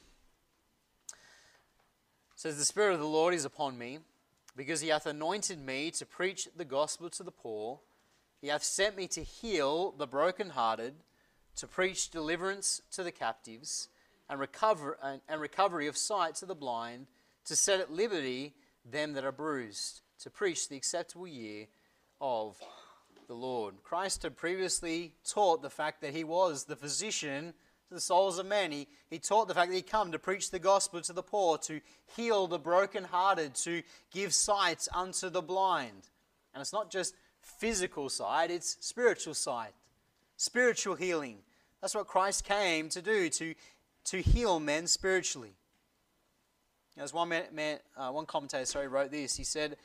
says, 2.35 2.57
The 2.57 2.65
Spirit 2.65 2.93
of 2.93 2.99
the 2.99 3.05
Lord 3.05 3.33
is 3.33 3.43
upon 3.45 3.77
me 3.77 3.99
because 4.55 4.81
he 4.81 4.89
hath 4.89 5.05
anointed 5.05 5.59
me 5.59 5.91
to 5.91 6.05
preach 6.05 6.47
the 6.55 6.65
gospel 6.65 7.09
to 7.09 7.23
the 7.23 7.31
poor. 7.31 7.79
He 8.41 8.47
hath 8.47 8.63
sent 8.63 8.95
me 8.95 9.07
to 9.09 9.23
heal 9.23 9.91
the 9.91 10.07
brokenhearted, 10.07 10.95
to 11.57 11.67
preach 11.67 12.09
deliverance 12.09 12.81
to 12.91 13.03
the 13.03 13.11
captives, 13.11 13.89
and, 14.29 14.39
recover, 14.39 14.97
and, 15.01 15.21
and 15.27 15.39
recovery 15.41 15.87
of 15.87 15.97
sight 15.97 16.35
to 16.35 16.45
the 16.45 16.55
blind, 16.55 17.07
to 17.45 17.55
set 17.55 17.79
at 17.79 17.91
liberty 17.91 18.53
them 18.89 19.13
that 19.13 19.25
are 19.25 19.31
bruised, 19.31 20.01
to 20.19 20.29
preach 20.29 20.69
the 20.69 20.75
acceptable 20.75 21.27
year 21.27 21.67
of 22.21 22.57
the 23.27 23.33
Lord. 23.33 23.75
Christ 23.83 24.23
had 24.23 24.35
previously 24.35 25.13
taught 25.27 25.61
the 25.61 25.69
fact 25.69 26.01
that 26.01 26.13
he 26.13 26.23
was 26.23 26.65
the 26.65 26.75
physician 26.75 27.53
the 27.95 28.01
souls 28.01 28.37
of 28.37 28.45
men. 28.45 28.71
He, 28.71 28.87
he 29.09 29.17
taught 29.17 29.47
the 29.47 29.53
fact 29.53 29.71
that 29.71 29.75
he 29.75 29.81
come 29.81 30.11
to 30.11 30.19
preach 30.19 30.51
the 30.51 30.59
gospel 30.59 31.01
to 31.01 31.13
the 31.13 31.23
poor, 31.23 31.57
to 31.59 31.81
heal 32.15 32.47
the 32.47 32.59
brokenhearted, 32.59 33.55
to 33.55 33.81
give 34.11 34.33
sight 34.33 34.87
unto 34.93 35.29
the 35.29 35.41
blind. 35.41 36.09
And 36.53 36.61
it's 36.61 36.73
not 36.73 36.91
just 36.91 37.15
physical 37.41 38.09
sight, 38.09 38.51
it's 38.51 38.77
spiritual 38.79 39.33
sight, 39.33 39.73
spiritual 40.37 40.95
healing. 40.95 41.39
That's 41.81 41.95
what 41.95 42.07
Christ 42.07 42.45
came 42.45 42.89
to 42.89 43.01
do, 43.01 43.29
to, 43.29 43.55
to 44.05 44.21
heal 44.21 44.59
men 44.59 44.87
spiritually. 44.87 45.55
As 46.97 47.13
one, 47.13 47.29
man, 47.29 47.43
man 47.51 47.79
uh, 47.97 48.09
one 48.11 48.25
commentator 48.25 48.65
sorry, 48.65 48.87
wrote 48.87 49.11
this, 49.11 49.35
he 49.35 49.43
said, 49.43 49.77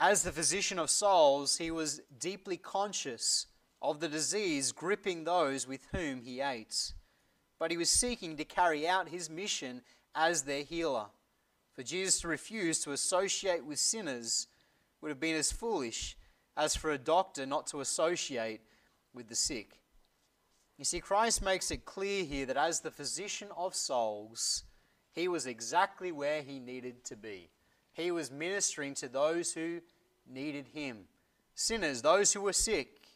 As 0.00 0.22
the 0.22 0.32
physician 0.32 0.78
of 0.78 0.90
souls, 0.90 1.58
he 1.58 1.70
was 1.70 2.00
deeply 2.18 2.56
conscious 2.56 3.46
of 3.82 4.00
the 4.00 4.08
disease 4.08 4.72
gripping 4.72 5.24
those 5.24 5.68
with 5.68 5.86
whom 5.92 6.22
he 6.22 6.40
ate. 6.40 6.92
But 7.58 7.70
he 7.70 7.76
was 7.76 7.90
seeking 7.90 8.36
to 8.36 8.44
carry 8.44 8.86
out 8.86 9.08
his 9.08 9.30
mission 9.30 9.82
as 10.14 10.42
their 10.42 10.62
healer. 10.62 11.06
For 11.74 11.82
Jesus 11.82 12.20
to 12.20 12.28
refuse 12.28 12.80
to 12.80 12.92
associate 12.92 13.64
with 13.64 13.78
sinners 13.78 14.46
would 15.00 15.10
have 15.10 15.20
been 15.20 15.36
as 15.36 15.52
foolish 15.52 16.16
as 16.56 16.74
for 16.74 16.90
a 16.90 16.98
doctor 16.98 17.44
not 17.46 17.66
to 17.68 17.80
associate 17.80 18.60
with 19.14 19.28
the 19.28 19.34
sick. 19.34 19.80
You 20.78 20.84
see, 20.84 21.00
Christ 21.00 21.42
makes 21.42 21.70
it 21.70 21.84
clear 21.84 22.24
here 22.24 22.46
that 22.46 22.56
as 22.56 22.80
the 22.80 22.90
physician 22.90 23.48
of 23.56 23.74
souls, 23.74 24.64
he 25.12 25.28
was 25.28 25.46
exactly 25.46 26.12
where 26.12 26.42
he 26.42 26.58
needed 26.58 27.04
to 27.04 27.16
be. 27.16 27.50
He 27.92 28.10
was 28.10 28.30
ministering 28.30 28.94
to 28.94 29.08
those 29.08 29.54
who 29.54 29.80
needed 30.28 30.66
him 30.74 31.04
sinners, 31.54 32.02
those 32.02 32.32
who 32.32 32.42
were 32.42 32.52
sick. 32.52 33.08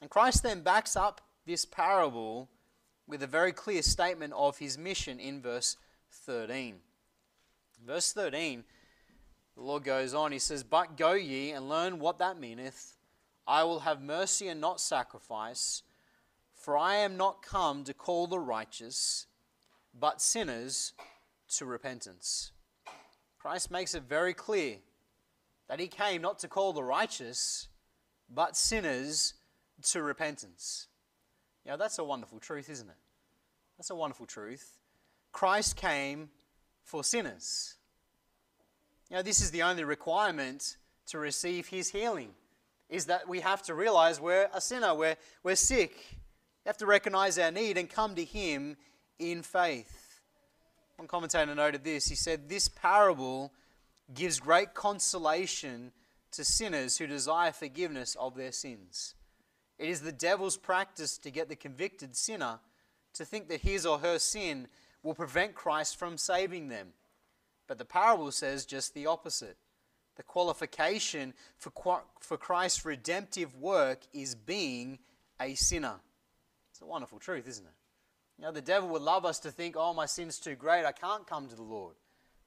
And 0.00 0.10
Christ 0.10 0.42
then 0.42 0.62
backs 0.62 0.96
up 0.96 1.20
this 1.46 1.64
parable 1.64 2.48
with 3.10 3.22
a 3.22 3.26
very 3.26 3.52
clear 3.52 3.82
statement 3.82 4.32
of 4.34 4.58
his 4.58 4.78
mission 4.78 5.18
in 5.18 5.42
verse 5.42 5.76
13. 6.12 6.76
Verse 7.84 8.12
13, 8.12 8.64
the 9.56 9.62
Lord 9.62 9.84
goes 9.84 10.14
on, 10.14 10.32
he 10.32 10.38
says, 10.38 10.62
But 10.62 10.96
go 10.96 11.12
ye 11.12 11.50
and 11.50 11.68
learn 11.68 11.98
what 11.98 12.18
that 12.18 12.38
meaneth. 12.38 12.96
I 13.46 13.64
will 13.64 13.80
have 13.80 14.00
mercy 14.00 14.48
and 14.48 14.60
not 14.60 14.80
sacrifice, 14.80 15.82
for 16.54 16.76
I 16.76 16.96
am 16.96 17.16
not 17.16 17.42
come 17.42 17.84
to 17.84 17.94
call 17.94 18.26
the 18.26 18.38
righteous, 18.38 19.26
but 19.98 20.20
sinners 20.20 20.92
to 21.56 21.64
repentance. 21.64 22.52
Christ 23.38 23.70
makes 23.70 23.94
it 23.94 24.04
very 24.04 24.34
clear 24.34 24.76
that 25.68 25.80
he 25.80 25.88
came 25.88 26.22
not 26.22 26.38
to 26.40 26.48
call 26.48 26.72
the 26.72 26.84
righteous, 26.84 27.68
but 28.28 28.56
sinners 28.56 29.34
to 29.82 30.02
repentance. 30.02 30.86
Know, 31.66 31.76
that's 31.76 31.98
a 31.98 32.04
wonderful 32.04 32.38
truth, 32.38 32.68
isn't 32.68 32.88
it? 32.88 32.96
That's 33.78 33.90
a 33.90 33.94
wonderful 33.94 34.26
truth. 34.26 34.78
Christ 35.32 35.76
came 35.76 36.30
for 36.82 37.04
sinners. 37.04 37.76
You 39.08 39.16
know, 39.16 39.22
this 39.22 39.40
is 39.40 39.50
the 39.50 39.62
only 39.62 39.84
requirement 39.84 40.76
to 41.06 41.18
receive 41.18 41.66
his 41.68 41.90
healing, 41.90 42.30
is 42.88 43.06
that 43.06 43.28
we 43.28 43.40
have 43.40 43.62
to 43.62 43.74
realize 43.74 44.20
we're 44.20 44.48
a 44.52 44.60
sinner, 44.60 44.94
we're, 44.94 45.16
we're 45.42 45.56
sick. 45.56 45.92
We 46.64 46.68
have 46.68 46.76
to 46.78 46.86
recognize 46.86 47.38
our 47.38 47.50
need 47.50 47.78
and 47.78 47.88
come 47.88 48.14
to 48.14 48.24
him 48.24 48.76
in 49.18 49.42
faith. 49.42 50.20
One 50.96 51.08
commentator 51.08 51.54
noted 51.54 51.84
this. 51.84 52.06
He 52.06 52.14
said, 52.14 52.48
This 52.48 52.68
parable 52.68 53.52
gives 54.12 54.40
great 54.40 54.74
consolation 54.74 55.92
to 56.32 56.44
sinners 56.44 56.98
who 56.98 57.06
desire 57.06 57.52
forgiveness 57.52 58.16
of 58.18 58.34
their 58.36 58.52
sins. 58.52 59.14
It 59.80 59.88
is 59.88 60.02
the 60.02 60.12
devil's 60.12 60.58
practice 60.58 61.16
to 61.16 61.30
get 61.30 61.48
the 61.48 61.56
convicted 61.56 62.14
sinner 62.14 62.58
to 63.14 63.24
think 63.24 63.48
that 63.48 63.62
his 63.62 63.86
or 63.86 63.98
her 63.98 64.18
sin 64.18 64.68
will 65.02 65.14
prevent 65.14 65.54
Christ 65.54 65.96
from 65.96 66.18
saving 66.18 66.68
them. 66.68 66.88
But 67.66 67.78
the 67.78 67.86
parable 67.86 68.30
says 68.30 68.66
just 68.66 68.92
the 68.92 69.06
opposite. 69.06 69.56
The 70.16 70.22
qualification 70.22 71.32
for, 71.56 72.02
for 72.20 72.36
Christ's 72.36 72.84
redemptive 72.84 73.56
work 73.56 74.00
is 74.12 74.34
being 74.34 74.98
a 75.40 75.54
sinner. 75.54 75.94
It's 76.72 76.82
a 76.82 76.86
wonderful 76.86 77.18
truth, 77.18 77.48
isn't 77.48 77.64
it? 77.64 77.72
You 78.38 78.44
know, 78.44 78.52
the 78.52 78.60
devil 78.60 78.90
would 78.90 79.00
love 79.00 79.24
us 79.24 79.38
to 79.40 79.50
think, 79.50 79.76
oh, 79.78 79.94
my 79.94 80.04
sin's 80.04 80.38
too 80.38 80.56
great, 80.56 80.84
I 80.84 80.92
can't 80.92 81.26
come 81.26 81.48
to 81.48 81.56
the 81.56 81.62
Lord. 81.62 81.94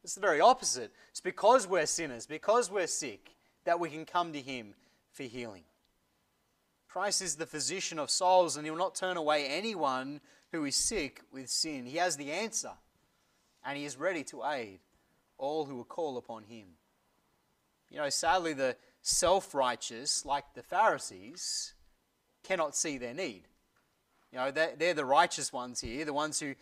It's 0.04 0.14
the 0.14 0.22
very 0.22 0.40
opposite. 0.40 0.92
It's 1.10 1.22
because 1.22 1.68
we're 1.68 1.88
sinners, 1.88 2.28
because 2.28 2.70
we're 2.70 2.86
sick, 2.86 3.36
that 3.66 3.80
we 3.80 3.90
can 3.90 4.06
come 4.06 4.34
to 4.34 4.42
Him 4.42 4.76
for 5.12 5.24
healing. 5.24 5.64
Christ 6.94 7.24
is 7.24 7.38
the 7.38 7.48
physician 7.48 7.98
of 7.98 8.12
souls, 8.12 8.56
and 8.56 8.68
He 8.68 8.70
will 8.70 8.78
not 8.78 8.94
turn 8.94 9.18
away 9.18 9.48
anyone 9.48 10.22
who 10.52 10.64
is 10.66 10.76
sick 10.76 11.22
with 11.32 11.50
sin. 11.50 11.88
He 11.88 11.98
has 11.98 12.18
the 12.18 12.32
answer, 12.32 12.74
and 13.66 13.76
He 13.76 13.86
is 13.86 13.98
ready 13.98 14.24
to 14.26 14.46
aid 14.46 14.80
all 15.40 15.66
who 15.66 15.76
will 15.76 15.86
call 15.86 16.20
upon 16.20 16.44
Him. 16.44 16.68
You 17.90 17.98
know, 17.98 18.12
sadly, 18.12 18.54
the 18.54 18.76
self 19.02 19.56
righteous, 19.56 20.24
like 20.24 20.44
the 20.54 20.62
Pharisees, 20.62 21.74
cannot 22.44 22.76
see 22.76 23.00
their 23.00 23.16
need. 23.16 23.48
You 24.32 24.38
know, 24.38 24.52
they're, 24.52 24.76
they're 24.78 24.94
the 24.94 25.04
righteous 25.04 25.52
ones 25.52 25.82
here, 25.82 26.06
the 26.06 26.14
ones 26.14 26.40
who 26.40 26.54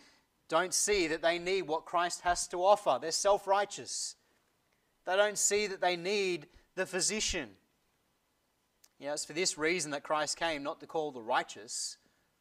don't 0.48 0.72
see 0.72 1.08
that 1.08 1.20
they 1.20 1.38
need 1.38 1.68
what 1.68 1.84
Christ 1.84 2.22
has 2.22 2.48
to 2.48 2.64
offer. 2.64 2.98
They're 2.98 3.12
self 3.12 3.46
righteous. 3.46 4.16
They 5.04 5.14
don't 5.14 5.36
see 5.36 5.66
that 5.66 5.82
they 5.82 5.96
need 5.96 6.46
the 6.74 6.86
physician. 6.86 7.50
You 9.02 9.08
know, 9.08 9.14
it's 9.14 9.24
for 9.24 9.32
this 9.32 9.58
reason 9.58 9.90
that 9.90 10.04
Christ 10.04 10.36
came 10.36 10.62
not 10.62 10.78
to 10.78 10.86
call 10.86 11.10
the 11.10 11.20
righteous, 11.20 11.96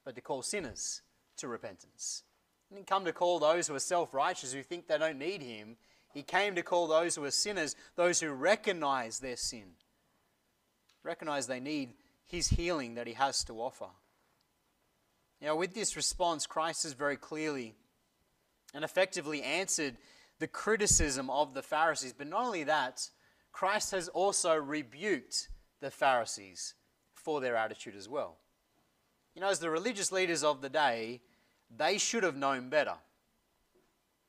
but 0.06 0.14
to 0.14 0.22
call 0.22 0.44
sinners 0.44 1.02
to 1.38 1.48
repentance. 1.48 2.22
He 2.70 2.76
didn't 2.76 2.86
come 2.86 3.04
to 3.06 3.14
call 3.14 3.40
those 3.40 3.66
who 3.66 3.74
are 3.74 3.80
self 3.80 4.14
righteous, 4.14 4.54
who 4.54 4.62
think 4.62 4.88
they 4.88 5.00
don't 5.00 5.18
need 5.18 5.42
Him. 5.42 5.78
He 6.14 6.22
came 6.22 6.54
to 6.54 6.62
call 6.62 6.86
those 6.86 7.16
who 7.16 7.24
are 7.24 7.32
sinners, 7.32 7.76
those 7.96 8.20
who 8.20 8.30
recognize 8.30 9.18
their 9.18 9.38
sin, 9.38 9.72
recognize 11.02 11.48
they 11.48 11.60
need 11.60 11.94
His 12.28 12.50
healing 12.50 12.94
that 12.94 13.08
He 13.08 13.14
has 13.14 13.44
to 13.46 13.60
offer. 13.60 13.88
Know, 15.42 15.56
with 15.56 15.74
this 15.74 15.96
response, 15.96 16.46
Christ 16.46 16.84
has 16.84 16.94
very 16.94 17.18
clearly 17.18 17.74
and 18.72 18.84
effectively 18.84 19.42
answered 19.42 19.98
the 20.38 20.48
criticism 20.48 21.28
of 21.32 21.56
the 21.56 21.64
Pharisees. 21.64 22.14
But 22.16 22.28
not 22.28 22.46
only 22.46 22.66
that, 22.66 23.10
Christ 23.52 23.90
has 23.94 24.10
also 24.10 24.54
rebuked 24.54 25.48
the 25.82 25.92
Pharisees 25.92 26.76
for 27.14 27.42
their 27.42 27.56
attitude 27.56 27.96
as 27.96 28.08
well. 28.08 28.38
You 29.36 29.42
know, 29.42 29.50
as 29.50 29.60
the 29.60 29.70
religious 29.70 30.12
leaders 30.12 30.44
of 30.44 30.62
the 30.62 30.70
day, 30.70 31.22
they 31.76 31.98
should 31.98 32.24
have 32.24 32.36
known 32.36 32.70
better. 32.70 32.96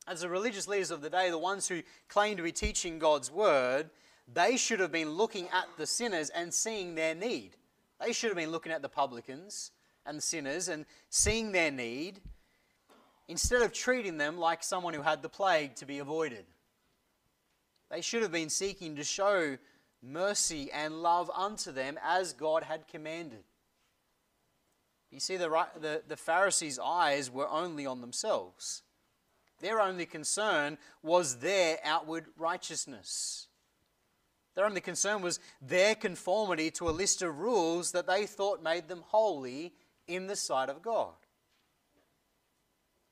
As 0.07 0.21
the 0.21 0.29
religious 0.29 0.67
leaders 0.67 0.91
of 0.91 1.01
the 1.01 1.11
day, 1.11 1.31
the 1.31 1.39
ones 1.39 1.69
who 1.69 1.83
claim 2.09 2.37
to 2.37 2.43
be 2.43 2.53
teaching 2.53 2.99
God's 2.99 3.31
word, 3.31 3.91
they 4.33 4.57
should 4.57 4.81
have 4.81 4.93
been 4.93 5.11
looking 5.11 5.49
at 5.53 5.67
the 5.77 5.87
sinners 5.87 6.31
and 6.31 6.53
seeing 6.53 6.95
their 6.95 7.15
need. 7.15 7.57
They 8.05 8.13
should 8.13 8.31
have 8.31 8.37
been 8.37 8.51
looking 8.51 8.73
at 8.73 8.83
the 8.83 8.89
publicans 8.89 9.71
and 10.05 10.19
the 10.19 10.23
sinners 10.23 10.69
and 10.69 10.87
seeing 11.09 11.53
their 11.53 11.71
need 11.71 12.21
instead 13.29 13.63
of 13.63 13.73
treating 13.73 14.19
them 14.19 14.39
like 14.39 14.63
someone 14.63 14.95
who 14.95 15.03
had 15.03 15.23
the 15.23 15.29
plague 15.29 15.77
to 15.77 15.87
be 15.87 16.01
avoided. 16.01 16.45
They 17.91 18.01
should 18.01 18.23
have 18.23 18.33
been 18.33 18.49
seeking 18.49 18.97
to 18.97 19.05
show 19.05 19.59
mercy 20.03 20.71
and 20.73 21.03
love 21.03 21.31
unto 21.35 21.73
them 21.73 21.99
as 22.03 22.33
God 22.33 22.65
had 22.65 22.89
commanded. 22.89 23.45
You 25.11 25.21
see, 25.21 25.37
the, 25.37 25.49
the, 25.81 26.03
the 26.09 26.17
Pharisees' 26.17 26.79
eyes 26.79 27.31
were 27.31 27.49
only 27.49 27.87
on 27.87 28.01
themselves. 28.01 28.83
Their 29.61 29.81
only 29.81 30.07
concern 30.07 30.79
was 31.03 31.37
their 31.39 31.79
outward 31.85 32.27
righteousness. 32.37 33.47
Their 34.55 34.67
only 34.67 34.81
concern 34.81 35.23
was 35.23 35.39
their 35.61 35.95
conformity 35.95 36.71
to 36.73 36.89
a 36.89 36.91
list 36.91 37.23
of 37.23 37.39
rules 37.39 37.93
that 37.93 38.07
they 38.07 38.27
thought 38.27 38.63
made 38.63 38.89
them 38.89 39.05
holy 39.07 39.73
in 40.09 40.27
the 40.27 40.37
sight 40.37 40.69
of 40.69 40.83
God. 40.83 41.15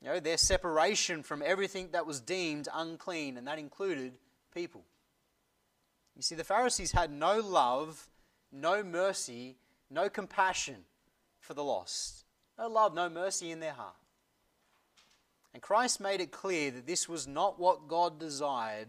You 0.01 0.09
know, 0.09 0.19
their 0.19 0.37
separation 0.37 1.23
from 1.23 1.43
everything 1.45 1.89
that 1.91 2.07
was 2.07 2.19
deemed 2.19 2.67
unclean, 2.73 3.37
and 3.37 3.47
that 3.47 3.59
included 3.59 4.13
people. 4.53 4.83
You 6.15 6.21
see, 6.21 6.35
the 6.35 6.43
Pharisees 6.43 6.91
had 6.91 7.11
no 7.11 7.39
love, 7.39 8.07
no 8.51 8.83
mercy, 8.83 9.57
no 9.89 10.09
compassion 10.09 10.85
for 11.39 11.53
the 11.53 11.63
lost. 11.63 12.25
No 12.57 12.67
love, 12.67 12.93
no 12.93 13.09
mercy 13.09 13.51
in 13.51 13.59
their 13.59 13.73
heart. 13.73 13.95
And 15.53 15.61
Christ 15.61 15.99
made 15.99 16.21
it 16.21 16.31
clear 16.31 16.71
that 16.71 16.87
this 16.87 17.09
was 17.09 17.27
not 17.27 17.59
what 17.59 17.87
God 17.87 18.19
desired, 18.19 18.87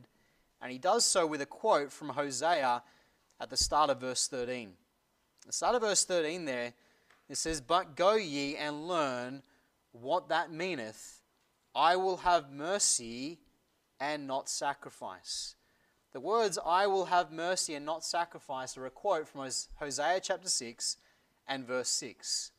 and 0.61 0.71
he 0.71 0.79
does 0.79 1.05
so 1.05 1.27
with 1.27 1.41
a 1.41 1.47
quote 1.47 1.91
from 1.91 2.11
Hosea 2.11 2.83
at 3.41 3.51
the 3.51 3.57
start 3.57 3.91
of 3.91 4.01
verse 4.01 4.29
13. 4.29 4.73
The 5.47 5.53
start 5.53 5.75
of 5.75 5.83
verse 5.83 6.05
13 6.05 6.45
there, 6.45 6.73
it 7.29 7.37
says, 7.37 7.61
But 7.61 7.97
go 7.97 8.15
ye 8.15 8.57
and 8.57 8.87
learn 8.87 9.43
what 9.91 10.29
that 10.29 10.53
meaneth, 10.53 11.21
I 11.75 11.97
will 11.97 12.19
have 12.19 12.53
mercy 12.53 13.41
and 13.99 14.27
not 14.27 14.49
sacrifice. 14.49 15.57
The 16.13 16.21
words, 16.21 16.59
I 16.65 16.87
will 16.87 17.07
have 17.07 17.33
mercy 17.33 17.75
and 17.75 17.87
not 17.87 18.05
sacrifice, 18.05 18.77
are 18.77 18.85
a 18.87 18.91
quote 18.91 19.29
from 19.29 19.49
Hosea 19.77 20.21
chapter 20.23 20.49
6 20.49 20.97
and 21.49 21.67
verse 21.67 21.89
6. 21.89 22.51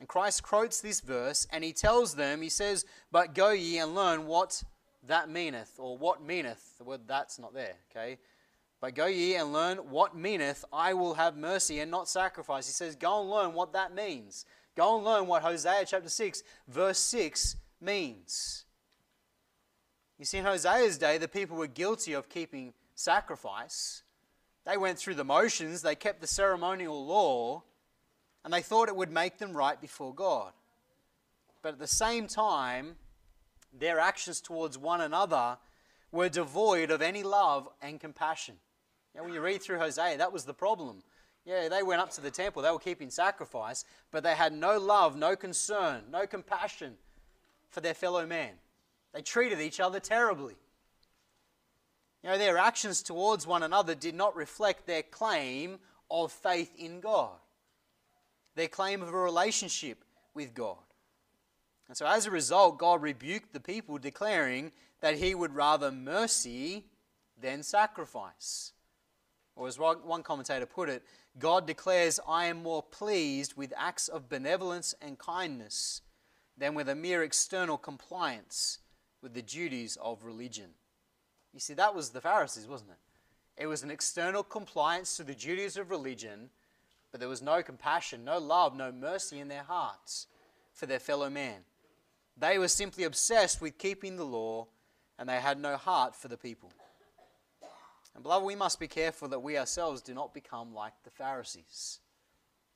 And 0.00 0.08
Christ 0.08 0.42
quotes 0.42 0.80
this 0.80 1.00
verse 1.00 1.46
and 1.50 1.62
he 1.62 1.72
tells 1.72 2.14
them, 2.14 2.40
He 2.40 2.48
says, 2.48 2.86
But 3.10 3.34
go 3.34 3.50
ye 3.50 3.78
and 3.78 3.94
learn 3.94 4.26
what 4.26 4.64
that 5.06 5.28
meaneth, 5.28 5.74
or 5.78 5.98
what 5.98 6.22
meaneth. 6.22 6.78
The 6.78 6.84
word 6.84 7.02
that's 7.06 7.38
not 7.38 7.52
there, 7.52 7.74
okay? 7.90 8.18
But 8.80 8.94
go 8.94 9.06
ye 9.06 9.36
and 9.36 9.52
learn 9.52 9.78
what 9.78 10.16
meaneth, 10.16 10.64
I 10.72 10.94
will 10.94 11.14
have 11.14 11.36
mercy 11.36 11.78
and 11.80 11.90
not 11.90 12.08
sacrifice. 12.08 12.66
He 12.66 12.72
says, 12.72 12.96
Go 12.96 13.20
and 13.20 13.30
learn 13.30 13.52
what 13.52 13.72
that 13.74 13.94
means. 13.94 14.46
Go 14.76 14.96
and 14.96 15.04
learn 15.04 15.26
what 15.26 15.42
Hosea 15.42 15.84
chapter 15.86 16.08
6, 16.08 16.42
verse 16.68 16.98
6 16.98 17.56
means. 17.80 18.64
You 20.22 20.26
see, 20.26 20.38
in 20.38 20.44
Hosea's 20.44 20.98
day, 20.98 21.18
the 21.18 21.26
people 21.26 21.56
were 21.56 21.66
guilty 21.66 22.12
of 22.12 22.28
keeping 22.28 22.74
sacrifice, 22.94 24.04
They 24.64 24.76
went 24.76 24.96
through 24.96 25.16
the 25.16 25.24
motions, 25.24 25.82
they 25.82 25.96
kept 25.96 26.20
the 26.20 26.28
ceremonial 26.28 27.04
law, 27.04 27.64
and 28.44 28.54
they 28.54 28.62
thought 28.62 28.88
it 28.88 28.94
would 28.94 29.10
make 29.10 29.38
them 29.38 29.52
right 29.52 29.80
before 29.80 30.14
God. 30.14 30.52
But 31.60 31.72
at 31.72 31.80
the 31.80 31.88
same 31.88 32.28
time, 32.28 32.94
their 33.76 33.98
actions 33.98 34.40
towards 34.40 34.78
one 34.78 35.00
another 35.00 35.58
were 36.12 36.28
devoid 36.28 36.92
of 36.92 37.02
any 37.02 37.24
love 37.24 37.68
and 37.82 37.98
compassion. 37.98 38.54
Now, 39.16 39.24
when 39.24 39.34
you 39.34 39.40
read 39.40 39.60
through 39.60 39.80
Hosea, 39.80 40.18
that 40.18 40.32
was 40.32 40.44
the 40.44 40.54
problem. 40.54 41.02
Yeah, 41.44 41.68
they 41.68 41.82
went 41.82 42.00
up 42.00 42.12
to 42.12 42.20
the 42.20 42.30
temple, 42.30 42.62
they 42.62 42.70
were 42.70 42.78
keeping 42.78 43.10
sacrifice, 43.10 43.84
but 44.12 44.22
they 44.22 44.36
had 44.36 44.52
no 44.52 44.78
love, 44.78 45.16
no 45.16 45.34
concern, 45.34 46.04
no 46.12 46.28
compassion 46.28 46.94
for 47.70 47.80
their 47.80 47.94
fellow 47.94 48.24
man. 48.24 48.52
They 49.12 49.22
treated 49.22 49.60
each 49.60 49.80
other 49.80 50.00
terribly. 50.00 50.54
You 52.22 52.30
know, 52.30 52.38
their 52.38 52.58
actions 52.58 53.02
towards 53.02 53.46
one 53.46 53.62
another 53.62 53.94
did 53.94 54.14
not 54.14 54.36
reflect 54.36 54.86
their 54.86 55.02
claim 55.02 55.78
of 56.10 56.30
faith 56.30 56.72
in 56.78 57.00
God, 57.00 57.36
their 58.54 58.68
claim 58.68 59.02
of 59.02 59.08
a 59.08 59.16
relationship 59.16 60.04
with 60.34 60.54
God. 60.54 60.76
And 61.88 61.96
so, 61.96 62.06
as 62.06 62.26
a 62.26 62.30
result, 62.30 62.78
God 62.78 63.02
rebuked 63.02 63.52
the 63.52 63.60
people, 63.60 63.98
declaring 63.98 64.72
that 65.00 65.16
He 65.16 65.34
would 65.34 65.54
rather 65.54 65.90
mercy 65.90 66.86
than 67.38 67.62
sacrifice. 67.62 68.72
Or, 69.56 69.68
as 69.68 69.78
one 69.78 70.22
commentator 70.22 70.64
put 70.64 70.88
it, 70.88 71.02
God 71.38 71.66
declares, 71.66 72.20
I 72.26 72.46
am 72.46 72.62
more 72.62 72.82
pleased 72.82 73.54
with 73.56 73.74
acts 73.76 74.08
of 74.08 74.28
benevolence 74.28 74.94
and 75.02 75.18
kindness 75.18 76.02
than 76.56 76.74
with 76.74 76.88
a 76.88 76.94
mere 76.94 77.22
external 77.22 77.76
compliance 77.76 78.78
with 79.22 79.34
the 79.34 79.42
duties 79.42 79.96
of 80.02 80.24
religion. 80.24 80.70
You 81.54 81.60
see, 81.60 81.74
that 81.74 81.94
was 81.94 82.10
the 82.10 82.20
Pharisees, 82.20 82.66
wasn't 82.66 82.90
it? 82.90 83.62
It 83.62 83.66
was 83.66 83.82
an 83.82 83.90
external 83.90 84.42
compliance 84.42 85.16
to 85.16 85.22
the 85.22 85.34
duties 85.34 85.76
of 85.76 85.90
religion, 85.90 86.50
but 87.10 87.20
there 87.20 87.28
was 87.28 87.42
no 87.42 87.62
compassion, 87.62 88.24
no 88.24 88.38
love, 88.38 88.76
no 88.76 88.90
mercy 88.90 89.38
in 89.38 89.48
their 89.48 89.62
hearts 89.62 90.26
for 90.72 90.86
their 90.86 90.98
fellow 90.98 91.28
man. 91.30 91.60
They 92.36 92.58
were 92.58 92.68
simply 92.68 93.04
obsessed 93.04 93.60
with 93.60 93.78
keeping 93.78 94.16
the 94.16 94.24
law, 94.24 94.66
and 95.18 95.28
they 95.28 95.36
had 95.36 95.60
no 95.60 95.76
heart 95.76 96.16
for 96.16 96.28
the 96.28 96.38
people. 96.38 96.72
And, 98.14 98.22
beloved, 98.22 98.46
we 98.46 98.56
must 98.56 98.80
be 98.80 98.88
careful 98.88 99.28
that 99.28 99.40
we 99.40 99.58
ourselves 99.58 100.02
do 100.02 100.14
not 100.14 100.34
become 100.34 100.74
like 100.74 100.94
the 101.04 101.10
Pharisees, 101.10 102.00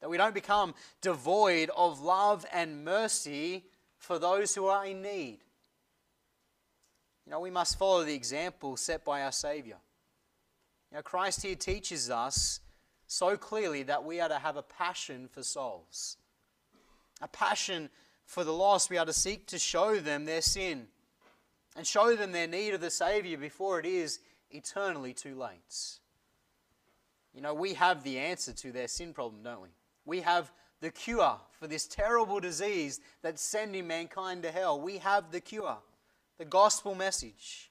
that 0.01 0.11
we 0.11 0.19
don't 0.19 0.35
become 0.35 0.75
devoid 1.01 1.71
of 1.77 2.01
love 2.01 2.45
and 2.53 2.85
mercy 2.85 3.65
for 3.99 4.19
those 4.19 4.55
who 4.55 4.67
are 4.67 4.85
in 4.85 5.03
need. 5.03 5.39
You 7.27 7.33
know, 7.33 7.41
we 7.41 7.51
must 7.51 7.79
follow 7.79 8.05
the 8.05 8.15
example 8.15 8.77
set 8.77 9.05
by 9.05 9.23
our 9.23 9.33
Savior. 9.33 9.79
You 10.91 10.99
know, 10.99 11.03
Christ 11.03 11.43
here 11.43 11.57
teaches 11.57 12.09
us 12.09 12.61
so 13.09 13.37
clearly 13.37 13.83
that 13.83 14.05
we 14.05 14.21
are 14.21 14.29
to 14.29 14.39
have 14.39 14.57
a 14.57 14.63
passion 14.63 15.29
for 15.29 15.43
souls, 15.43 16.17
a 17.21 17.27
passion 17.27 17.91
for 18.25 18.45
the 18.45 18.53
lost. 18.53 18.91
We 18.91 18.99
are 18.99 19.07
to 19.07 19.13
seek 19.13 19.47
to 19.49 19.59
show 19.59 19.99
them 19.99 20.25
their 20.25 20.41
sin 20.41 20.87
and 21.77 21.85
show 21.85 22.15
them 22.15 22.31
their 22.31 22.47
need 22.47 22.75
of 22.75 22.81
the 22.81 22.91
Savior 22.91 23.37
before 23.37 23.81
it 23.81 23.87
is 23.87 24.21
eternally 24.51 25.13
too 25.13 25.35
late. 25.35 25.99
You 27.35 27.43
know, 27.43 27.55
we 27.55 27.75
have 27.75 28.05
the 28.05 28.19
answer 28.19 28.53
to 28.53 28.73
their 28.73 28.89
sin 28.89 29.13
problem, 29.13 29.43
don't 29.43 29.63
we? 29.63 29.69
We 30.05 30.21
have 30.21 30.53
the 30.81 30.91
cure 30.91 31.37
for 31.59 31.67
this 31.67 31.87
terrible 31.87 32.39
disease 32.39 33.01
that's 33.21 33.43
sending 33.43 33.89
mankind 33.89 34.45
to 34.45 34.53
hell. 34.53 34.81
We 34.81 34.99
have 34.99 35.33
the 35.33 35.41
cure 35.41 35.79
the 36.39 36.45
gospel 36.45 36.95
message. 36.95 37.71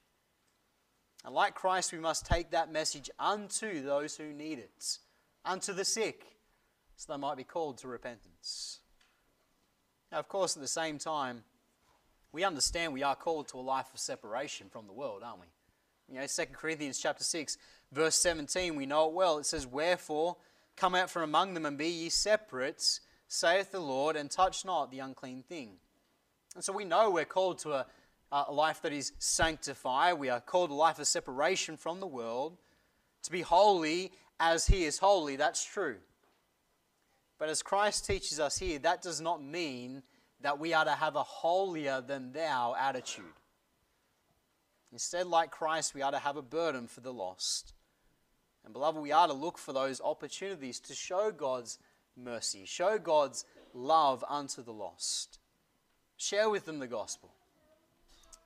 And 1.24 1.34
like 1.34 1.56
Christ, 1.56 1.92
we 1.92 2.00
must 2.00 2.26
take 2.26 2.52
that 2.52 2.72
message 2.72 3.10
unto 3.20 3.82
those 3.82 4.16
who 4.16 4.32
need 4.34 4.60
it, 4.60 5.00
unto 5.44 5.74
the 5.74 5.86
sick, 5.86 6.24
so 6.96 7.14
they 7.14 7.20
might 7.20 7.38
be 7.38 7.44
called 7.44 7.80
to 7.80 7.88
repentance. 7.88 8.80
Now, 10.12 10.20
of 10.20 10.28
course, 10.28 10.56
at 10.56 10.62
the 10.62 10.68
same 10.68 10.98
time, 10.98 11.44
we 12.32 12.44
understand 12.44 12.94
we 12.94 13.04
are 13.04 13.16
called 13.16 13.48
to 13.50 13.58
a 13.58 13.62
life 13.62 13.88
of 13.94 14.00
separation 14.00 14.68
from 14.70 14.88
the 14.88 14.94
world, 14.94 15.24
aren't 15.24 15.40
we? 15.40 15.48
You 16.08 16.20
know, 16.20 16.28
2 16.28 16.44
Corinthians 16.54 17.00
chapter 17.00 17.24
6, 17.24 17.58
verse 17.92 18.16
17, 18.18 18.76
we 18.76 18.86
know 18.86 19.08
it 19.08 19.14
well. 19.14 19.40
It 19.40 19.46
says, 19.46 19.66
Wherefore, 19.66 20.38
come 20.76 20.94
out 20.94 21.10
from 21.10 21.24
among 21.24 21.54
them 21.54 21.66
and 21.66 21.78
be 21.78 21.88
ye 21.88 22.10
separate, 22.10 23.00
saith 23.28 23.72
the 23.72 23.80
Lord, 23.80 24.16
and 24.16 24.30
touch 24.30 24.64
not 24.64 24.92
the 24.92 25.00
unclean 25.00 25.44
thing. 25.44 25.78
And 26.54 26.64
so 26.64 26.72
we 26.72 26.86
know 26.86 27.10
we're 27.10 27.26
called 27.26 27.58
to 27.60 27.74
a 27.74 27.86
a 28.32 28.52
life 28.52 28.82
that 28.82 28.94
is 28.94 29.14
sanctified. 29.20 30.20
We 30.20 30.30
are 30.30 30.42
called 30.42 30.72
a 30.72 30.76
life 30.76 31.00
of 31.00 31.08
separation 31.08 31.78
from 31.78 32.00
the 32.00 32.08
world, 32.08 32.58
to 33.24 33.32
be 33.32 33.42
holy 33.42 34.12
as 34.40 34.68
He 34.68 34.86
is 34.86 34.98
holy. 34.98 35.36
That's 35.36 35.64
true. 35.64 35.98
But 37.38 37.50
as 37.50 37.62
Christ 37.62 38.06
teaches 38.06 38.40
us 38.40 38.58
here, 38.58 38.80
that 38.80 39.02
does 39.02 39.20
not 39.20 39.44
mean 39.44 40.04
that 40.42 40.60
we 40.60 40.74
are 40.74 40.86
to 40.86 40.92
have 40.92 41.16
a 41.16 41.24
holier 41.24 42.02
than 42.02 42.32
thou 42.32 42.76
attitude. 42.80 43.26
Instead, 44.92 45.28
like 45.28 45.52
Christ, 45.52 45.94
we 45.94 46.02
are 46.02 46.12
to 46.12 46.20
have 46.20 46.38
a 46.38 46.42
burden 46.42 46.88
for 46.88 47.02
the 47.02 47.12
lost. 47.12 47.74
And, 48.64 48.74
beloved, 48.74 49.02
we 49.02 49.12
are 49.12 49.28
to 49.28 49.34
look 49.34 49.58
for 49.58 49.74
those 49.74 50.00
opportunities 50.02 50.80
to 50.82 50.96
show 50.96 51.32
God's 51.32 51.80
mercy, 52.16 52.64
show 52.66 52.98
God's 52.98 53.46
love 53.74 54.24
unto 54.30 54.64
the 54.64 54.72
lost. 54.72 55.40
Share 56.18 56.50
with 56.50 56.66
them 56.66 56.80
the 56.80 56.88
gospel. 56.88 57.34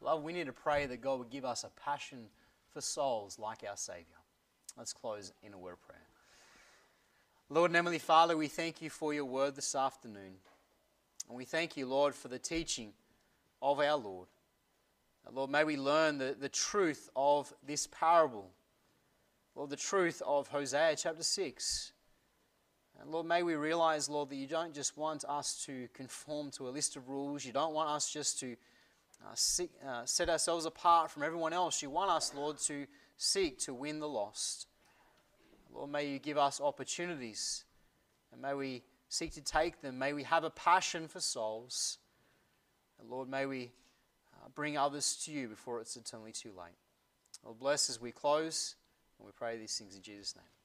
Love, 0.01 0.23
we 0.23 0.33
need 0.33 0.47
to 0.47 0.53
pray 0.53 0.85
that 0.85 1.01
God 1.01 1.19
would 1.19 1.29
give 1.29 1.45
us 1.45 1.63
a 1.63 1.69
passion 1.81 2.27
for 2.73 2.81
souls 2.81 3.37
like 3.37 3.65
our 3.69 3.75
Savior. 3.75 4.05
Let's 4.77 4.93
close 4.93 5.33
in 5.43 5.53
a 5.53 5.57
word 5.57 5.73
of 5.73 5.81
prayer. 5.81 5.99
Lord 7.49 7.71
and 7.71 7.75
Heavenly 7.75 7.99
Father, 7.99 8.37
we 8.37 8.47
thank 8.47 8.81
you 8.81 8.89
for 8.89 9.13
your 9.13 9.25
word 9.25 9.55
this 9.55 9.75
afternoon. 9.75 10.35
And 11.27 11.37
we 11.37 11.45
thank 11.45 11.75
you, 11.75 11.85
Lord, 11.85 12.15
for 12.15 12.27
the 12.27 12.39
teaching 12.39 12.93
of 13.61 13.79
our 13.79 13.97
Lord. 13.97 14.27
Lord, 15.31 15.51
may 15.51 15.63
we 15.63 15.77
learn 15.77 16.17
the, 16.17 16.35
the 16.39 16.49
truth 16.49 17.09
of 17.15 17.53
this 17.65 17.87
parable. 17.87 18.49
Lord, 19.55 19.69
the 19.69 19.75
truth 19.75 20.21
of 20.25 20.47
Hosea 20.47 20.95
chapter 20.95 21.23
6. 21.23 21.91
And 23.01 23.11
Lord, 23.11 23.25
may 23.25 23.43
we 23.43 23.55
realize, 23.55 24.09
Lord, 24.09 24.29
that 24.29 24.35
you 24.35 24.47
don't 24.47 24.73
just 24.73 24.97
want 24.97 25.23
us 25.27 25.63
to 25.65 25.87
conform 25.93 26.51
to 26.51 26.67
a 26.67 26.71
list 26.71 26.95
of 26.95 27.09
rules. 27.09 27.45
You 27.45 27.53
don't 27.53 27.73
want 27.73 27.89
us 27.89 28.11
just 28.11 28.39
to 28.39 28.55
uh, 29.25 29.31
seek, 29.35 29.71
uh, 29.85 30.05
set 30.05 30.29
ourselves 30.29 30.65
apart 30.65 31.11
from 31.11 31.23
everyone 31.23 31.53
else. 31.53 31.81
You 31.81 31.89
want 31.89 32.11
us, 32.11 32.33
Lord, 32.33 32.57
to 32.59 32.85
seek 33.17 33.59
to 33.59 33.73
win 33.73 33.99
the 33.99 34.07
lost. 34.07 34.67
Lord, 35.73 35.91
may 35.91 36.07
you 36.07 36.19
give 36.19 36.37
us 36.37 36.59
opportunities 36.59 37.65
and 38.31 38.41
may 38.41 38.53
we 38.53 38.83
seek 39.07 39.33
to 39.33 39.41
take 39.41 39.81
them. 39.81 39.99
May 39.99 40.13
we 40.13 40.23
have 40.23 40.43
a 40.43 40.49
passion 40.49 41.07
for 41.07 41.19
souls. 41.19 41.97
And 42.99 43.09
Lord, 43.09 43.29
may 43.29 43.45
we 43.45 43.71
uh, 44.33 44.49
bring 44.55 44.77
others 44.77 45.21
to 45.25 45.31
you 45.31 45.47
before 45.47 45.81
it's 45.81 45.95
eternally 45.95 46.31
too 46.31 46.51
late. 46.57 46.77
Lord, 47.43 47.59
bless 47.59 47.89
as 47.89 48.01
we 48.01 48.11
close, 48.11 48.75
and 49.17 49.25
we 49.25 49.31
pray 49.31 49.57
these 49.57 49.77
things 49.77 49.95
in 49.95 50.01
Jesus' 50.01 50.35
name. 50.35 50.58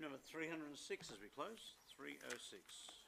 Number 0.00 0.18
306 0.32 1.10
as 1.12 1.20
we 1.20 1.28
close. 1.28 1.76
306. 1.96 2.99